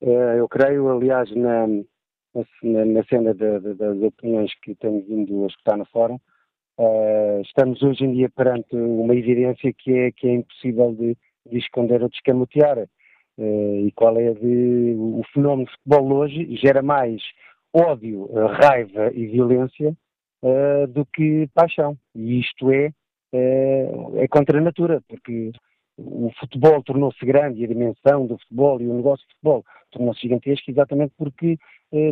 [0.00, 5.76] Uh, eu creio, aliás, na, na, na cena das opiniões que tenho vindo a escutar
[5.76, 6.18] no Fórum,
[6.78, 11.16] Uh, estamos hoje em dia perante uma evidência que é, que é impossível de,
[11.50, 12.78] de esconder ou de escamotear.
[13.38, 17.22] Uh, e qual é de, o fenómeno de futebol hoje gera mais
[17.72, 19.96] ódio, raiva e violência
[20.42, 21.96] uh, do que paixão.
[22.14, 22.92] E isto é,
[23.32, 25.52] é contra a natura, porque
[25.96, 30.20] o futebol tornou-se grande e a dimensão do futebol e o negócio de futebol tornou-se
[30.20, 31.58] gigantesco exatamente porque eh,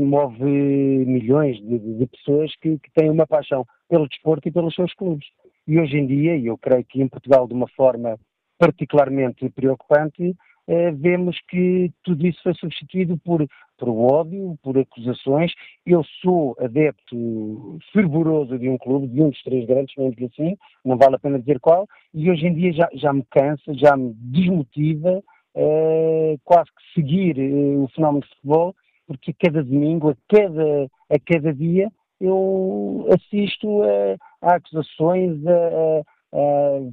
[0.01, 4.93] move milhões de, de pessoas que, que, têm uma paixão pelo desporto e pelos seus
[4.95, 5.27] clubes.
[5.67, 8.19] E hoje em dia, e eu creio que em Portugal de uma forma
[8.59, 10.37] particularmente preocupante,
[10.69, 13.45] eh, vemos que tudo isso foi substituído por,
[13.79, 15.53] por ódio, por acusações.
[15.85, 20.97] Eu sou adepto fervoroso de um clube, de um dos três grandes, mesmo assim, não
[20.97, 24.13] vale a pena dizer qual, e hoje em dia já, já me cansa, já me
[24.15, 25.23] desmotiva
[25.57, 28.75] eh, quase que seguir eh, o fenómeno de futebol,
[29.11, 36.03] porque a cada domingo, a cada, a cada dia, eu assisto a, a acusações, a,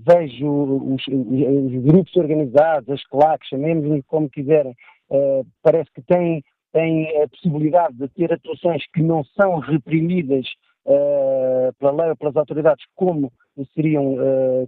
[0.03, 4.75] vejo os, os, grupos organizados, as claques, chamemos-lhe como quiserem,
[5.11, 10.47] uh, parece que têm, têm a possibilidade de ter atuações que não são reprimidas
[10.87, 13.31] uh, pela lei ou pelas autoridades como
[13.75, 14.15] seriam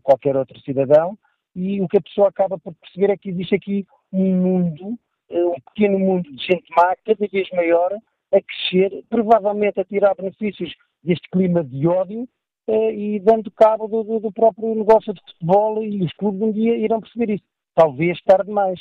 [0.04, 1.18] qualquer outro cidadão,
[1.56, 5.00] e o que a pessoa acaba por perceber é que existe aqui um mundo, eh,
[5.32, 7.94] um pequeno mundo de gente má, cada vez maior,
[8.34, 10.74] a crescer, provavelmente a tirar benefícios
[11.04, 12.28] deste clima de ódio
[12.68, 16.78] eh, e dando cabo do, do, próprio negócio de futebol e os clubes um dia
[16.78, 17.44] irão perceber isso.
[17.76, 18.80] Talvez tarde demais.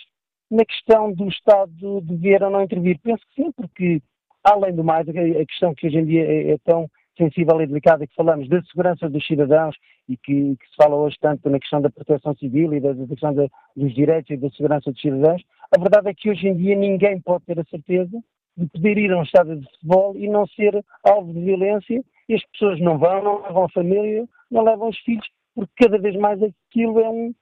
[0.51, 4.03] Na questão do Estado dever ou não intervir, penso que sim, porque,
[4.43, 5.13] além do mais, a
[5.47, 9.09] questão que hoje em dia é, é tão sensível e delicada que falamos da segurança
[9.11, 9.77] dos cidadãos
[10.09, 13.07] e que, que, se fala hoje tanto na questão da proteção civil e da, da
[13.07, 15.43] questão da, dos direitos e da segurança dos cidadãos,
[15.75, 18.23] a verdade é que hoje em dia ninguém pode ter a certeza
[18.57, 22.35] de poder ir a um estádio de futebol e não ser alvo de violência e
[22.35, 26.17] as pessoas não vão, não levam a família, não levam os filhos, porque cada vez
[26.17, 27.35] mais aquilo é um,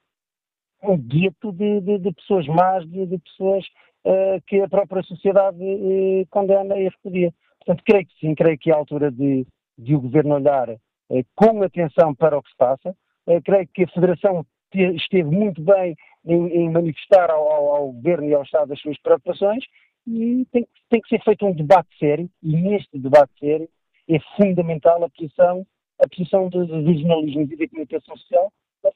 [0.83, 3.65] um gueto de, de, de pessoas más, de, de pessoas
[4.05, 7.33] uh, que a própria sociedade uh, condena e repudia.
[7.59, 9.45] Portanto, creio que sim, creio que é a altura de,
[9.77, 12.95] de o Governo olhar uh, com atenção para o que se passa.
[13.43, 15.95] creio que a Federação esteve muito bem
[16.27, 19.63] em, em manifestar ao, ao, ao, Governo e ao Estado as suas preocupações
[20.05, 23.69] e tem, tem que ser feito um debate sério e neste debate sério
[24.09, 25.65] é fundamental a posição,
[25.99, 28.51] a posição do, do jornalismo e da comunicação social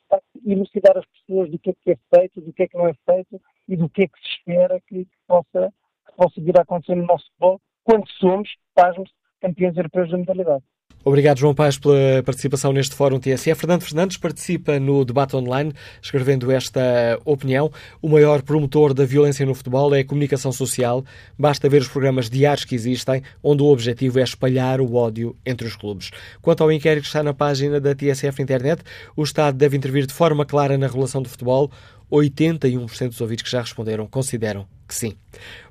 [0.08, 2.88] para elucidar as pessoas do que é que é feito, do que é que não
[2.88, 5.74] é feito e do que é que se espera que, que possa,
[6.08, 9.10] que possa vir a acontecer no nosso futebol quando somos, pasmos,
[9.42, 10.64] campeões europeus da modalidade.
[11.04, 13.56] Obrigado, João Paz, pela participação neste Fórum TSE.
[13.56, 17.72] Fernando Fernandes participa no debate online, escrevendo esta opinião.
[18.00, 21.04] O maior promotor da violência no futebol é a comunicação social.
[21.40, 25.66] Basta ver os programas diários que existem, onde o objetivo é espalhar o ódio entre
[25.66, 26.12] os clubes.
[26.40, 28.84] Quanto ao inquérito que está na página da TSF na internet,
[29.16, 31.72] o Estado deve intervir de forma clara na regulação do futebol.
[32.12, 35.16] 81% dos ouvintes que já responderam consideram que sim.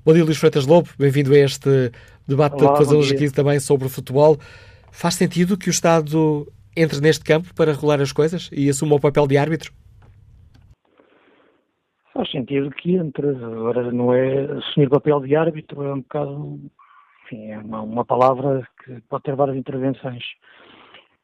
[0.05, 0.89] Bom dia, Luís Freitas Lobo.
[0.99, 1.93] Bem-vindo a este
[2.27, 4.37] debate Olá, que fazemos aqui também sobre o futebol.
[4.93, 6.47] Faz sentido que o Estado
[6.77, 9.73] entre neste campo para regular as coisas e assuma o papel de árbitro?
[12.13, 13.29] Faz sentido que entre.
[13.29, 16.61] Agora, não é assumir o papel de árbitro, é um bocado.
[17.25, 20.25] Enfim, é uma, uma palavra que pode ter várias intervenções.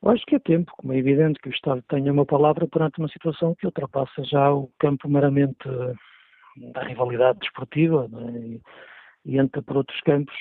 [0.03, 2.99] Eu acho que é tempo, como é evidente, que o Estado tenha uma palavra perante
[2.99, 5.69] uma situação que ultrapassa já o campo meramente
[6.73, 8.63] da rivalidade desportiva né, e,
[9.25, 10.35] e entra por outros campos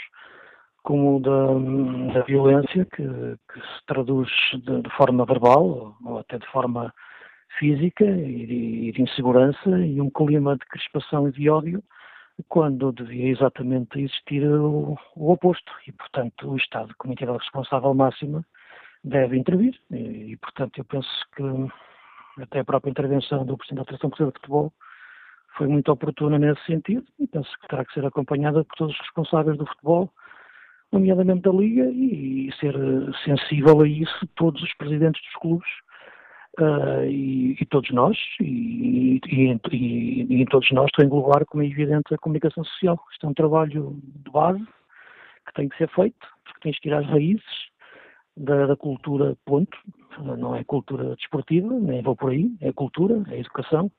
[0.86, 6.46] como da, da violência que, que, se traduz de, de, forma verbal ou até de
[6.48, 6.94] forma
[7.58, 11.84] física e de, de, insegurança e um clima de crispação e de ódio
[12.48, 15.72] quando devia exatamente existir o, o oposto.
[15.88, 18.46] E, portanto, o Estado, como entidade responsável máxima,
[19.04, 23.86] deve intervir e, e, portanto, eu penso que até a própria intervenção do Presidente da
[23.86, 24.74] Federação Portuguesa de Futebol
[25.58, 29.02] foi muito oportuna nesse sentido e penso que terá que ser acompanhada por todos os
[29.02, 30.12] responsáveis do futebol,
[30.96, 32.76] nomeadamente da Liga, e, ser
[33.24, 35.68] sensível a isso todos os presidentes dos clubes
[36.60, 42.14] uh, e, e, todos nós, e, e, em todos nós a englobar, como é evidente,
[42.14, 43.00] a comunicação social.
[43.12, 44.66] Isto é um trabalho de base
[45.46, 47.44] que tem que ser feito, porque tem que ir às raízes
[48.38, 49.78] da, da, cultura, ponto.
[50.20, 53.92] Não é cultura desportiva, nem vou por aí, é cultura, é educação,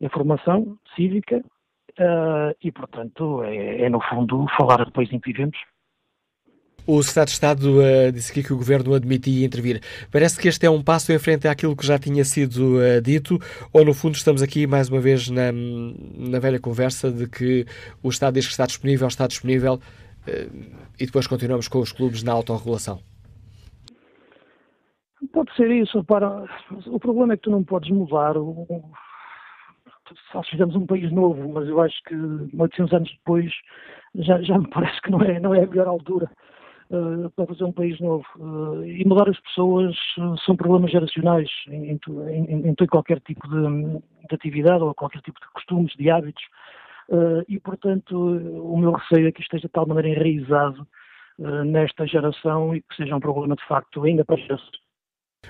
[0.00, 1.42] é formação cívica
[1.98, 5.58] uh, e, portanto, é, é, no fundo falar depois em que vivemos.
[6.86, 9.80] O Secretário de Estado uh, disse aqui que o Governo admitia intervir.
[10.12, 13.38] Parece que este é um passo em frente àquilo que já tinha sido uh, dito,
[13.72, 17.64] ou no fundo estamos aqui mais uma vez na, na velha conversa de que
[18.02, 22.22] o Estado diz que está disponível, está disponível, uh, e depois continuamos com os clubes
[22.22, 23.00] na autorregulação?
[25.32, 25.98] Pode ser isso.
[25.98, 28.34] O problema é que tu não podes mudar.
[30.30, 32.14] Só se fizermos um país novo, mas eu acho que
[32.58, 33.50] 800 anos depois
[34.16, 36.30] já, já me parece que não é, não é a melhor altura.
[36.90, 38.26] Uh, para fazer um país novo.
[38.36, 44.00] Uh, e mudar as pessoas uh, são problemas geracionais em, em, em, qualquer tipo de,
[44.28, 46.44] de, atividade ou qualquer tipo de costumes, de hábitos.
[47.48, 50.86] e, portanto, o meu receio é que esteja de tal maneira enraizado
[51.66, 54.83] nesta geração e que seja um problema de facto ainda para gerações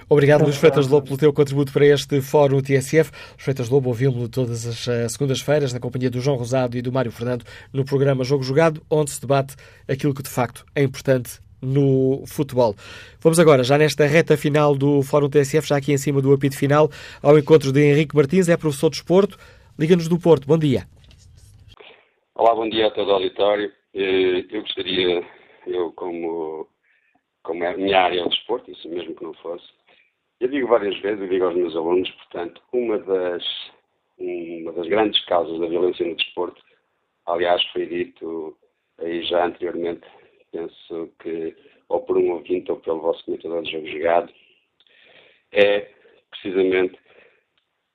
[0.09, 3.11] Obrigado, Luís Freitas Lobo, pelo teu contributo para este Fórum TSF.
[3.11, 6.93] Luís Freitas Lobo ouvimos todas as uh, segundas-feiras, na companhia do João Rosado e do
[6.93, 9.57] Mário Fernando, no programa Jogo Jogado, onde se debate
[9.89, 12.75] aquilo que de facto é importante no futebol.
[13.21, 16.57] Vamos agora, já nesta reta final do Fórum TSF, já aqui em cima do apito
[16.57, 16.91] final,
[17.23, 19.39] ao encontro de Henrique Martins, é professor de esporto,
[19.77, 20.47] Liga-nos do Porto.
[20.47, 20.85] Bom dia.
[22.37, 23.73] Olá, bom dia a todo o auditório.
[23.93, 25.27] Eh, eu gostaria,
[25.67, 26.69] eu como,
[27.43, 29.65] como é a minha área é o desporto, isso mesmo que não fosse,
[30.45, 33.43] eu digo várias vezes, eu digo aos meus alunos, portanto, uma das,
[34.19, 36.63] uma das grandes causas da violência no desporto,
[37.25, 38.55] aliás, foi dito
[38.99, 40.07] aí já anteriormente,
[40.53, 41.57] penso que
[41.89, 44.33] ou por um ouvinte ou pelo vosso comentador de jogo jogado,
[45.53, 45.91] é
[46.31, 46.99] precisamente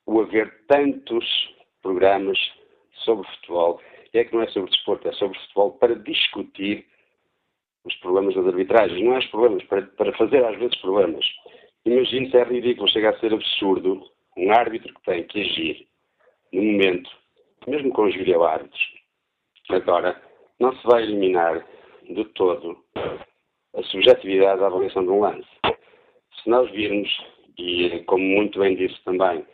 [0.06, 1.24] o haver tantos
[1.80, 2.36] programas
[3.04, 3.80] sobre futebol.
[4.12, 6.84] E é que não é sobre desporto, é sobre futebol para discutir
[7.84, 9.00] os problemas das arbitragens.
[9.04, 11.24] Não é os problemas, para, para fazer às vezes problemas.
[11.84, 14.02] Imagine se é ridículo, chega a ser absurdo
[14.36, 15.86] um árbitro que tem que agir
[16.52, 17.10] no momento,
[17.66, 18.80] mesmo com os videoárbitros.
[19.70, 20.20] Agora,
[20.58, 21.64] não se vai eliminar
[22.08, 22.76] de todo
[23.74, 25.48] a subjetividade da avaliação de um lance.
[26.42, 27.08] Se nós virmos,
[27.58, 29.44] e como muito bem disse também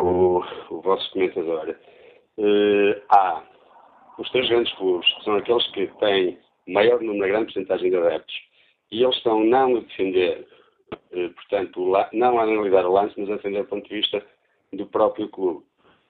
[0.00, 1.74] o, o vosso comentador,
[2.38, 3.42] eh, há
[4.18, 6.38] os três grandes clubes, que são aqueles que têm
[6.68, 8.34] maior número, grande porcentagem de adeptos,
[8.90, 10.46] e eles estão não a defender,
[11.34, 14.24] portanto, não analisar o lance, mas a defender do ponto de vista
[14.72, 15.64] do próprio clube.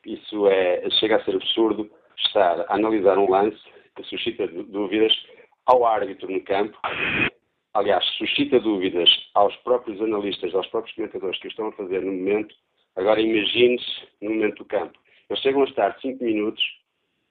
[0.06, 3.58] Isso é, chega a ser absurdo estar a analisar um lance
[3.96, 5.12] que suscita dúvidas
[5.66, 6.76] ao árbitro no campo,
[7.74, 12.54] aliás, suscita dúvidas aos próprios analistas, aos próprios comentadores que estão a fazer no momento.
[12.96, 14.98] Agora imagine-se no momento do campo.
[15.28, 16.62] Eles chegam a estar 5 minutos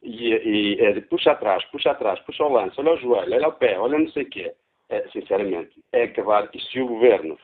[0.02, 3.78] e, é, puxa atrás, puxa atrás, puxa o lance, olha o joelho, olha o pé,
[3.78, 4.54] olha não sei o quê.
[4.90, 6.50] É, sinceramente, é acabar.
[6.54, 7.38] E se o governo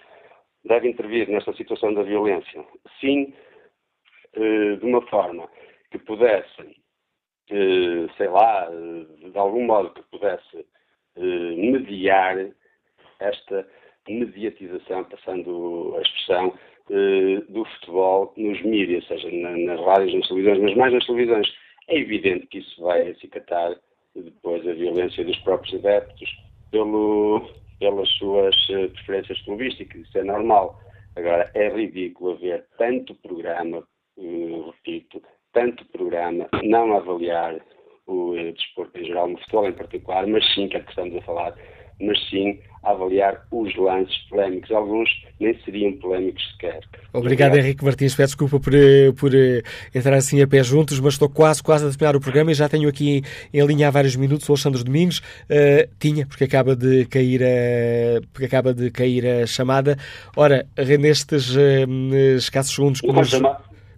[0.68, 2.64] deve intervir nesta situação da violência,
[3.00, 3.34] sim,
[4.34, 5.50] eh, de uma forma
[5.90, 6.62] que pudesse,
[7.50, 10.66] eh, sei lá, eh, de algum modo que pudesse
[11.20, 12.38] mediar
[13.20, 13.68] esta
[14.08, 16.54] mediatização, passando a expressão,
[17.50, 21.48] do futebol nos mídias, seja nas rádios, nas televisões, mas mais nas televisões.
[21.88, 23.76] É evidente que isso vai acicatar
[24.16, 26.30] depois a violência dos próprios adeptos
[26.70, 30.80] pelo, pelas suas eh, preferências clubísticas, isso é normal.
[31.16, 33.84] Agora, é ridículo haver tanto programa,
[34.18, 35.22] eh, repito,
[35.54, 37.60] tanto programa, não avaliar
[38.06, 41.16] o eh, desporto em geral, no futebol em particular, mas sim, que é que estamos
[41.16, 41.56] a falar,
[42.00, 44.72] mas sim a avaliar os lances polémicos.
[44.72, 45.10] Alguns
[45.40, 46.80] nem seriam polémicos sequer.
[47.12, 47.58] Obrigado, Obrigado.
[47.58, 48.16] Henrique Martins.
[48.16, 49.62] Peço desculpa por, eh, por eh,
[49.94, 52.70] entrar assim a pé juntos, mas estou quase, quase a terminar o programa e já
[52.70, 55.20] tenho aqui em linha há vários minutos o Alexandre Domingos.
[55.50, 59.98] Uh, tinha, porque acaba de cair a, porque acaba de cair a chamada.
[60.36, 60.66] Ora,
[61.00, 63.34] nestes uh, escassos segundos nos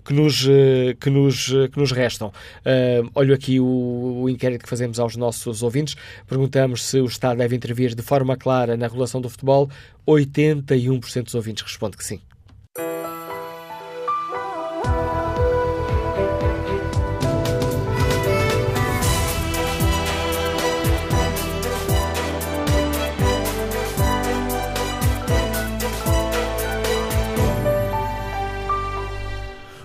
[0.03, 2.29] que nos, eh, que nos, eh, que nos restam.
[2.29, 5.95] Uh, olho aqui o, o, inquérito que fazemos aos nossos ouvintes.
[6.27, 9.69] Perguntamos se o Estado deve intervir de forma clara na regulação do futebol.
[10.07, 12.19] 81% dos ouvintes responde que sim.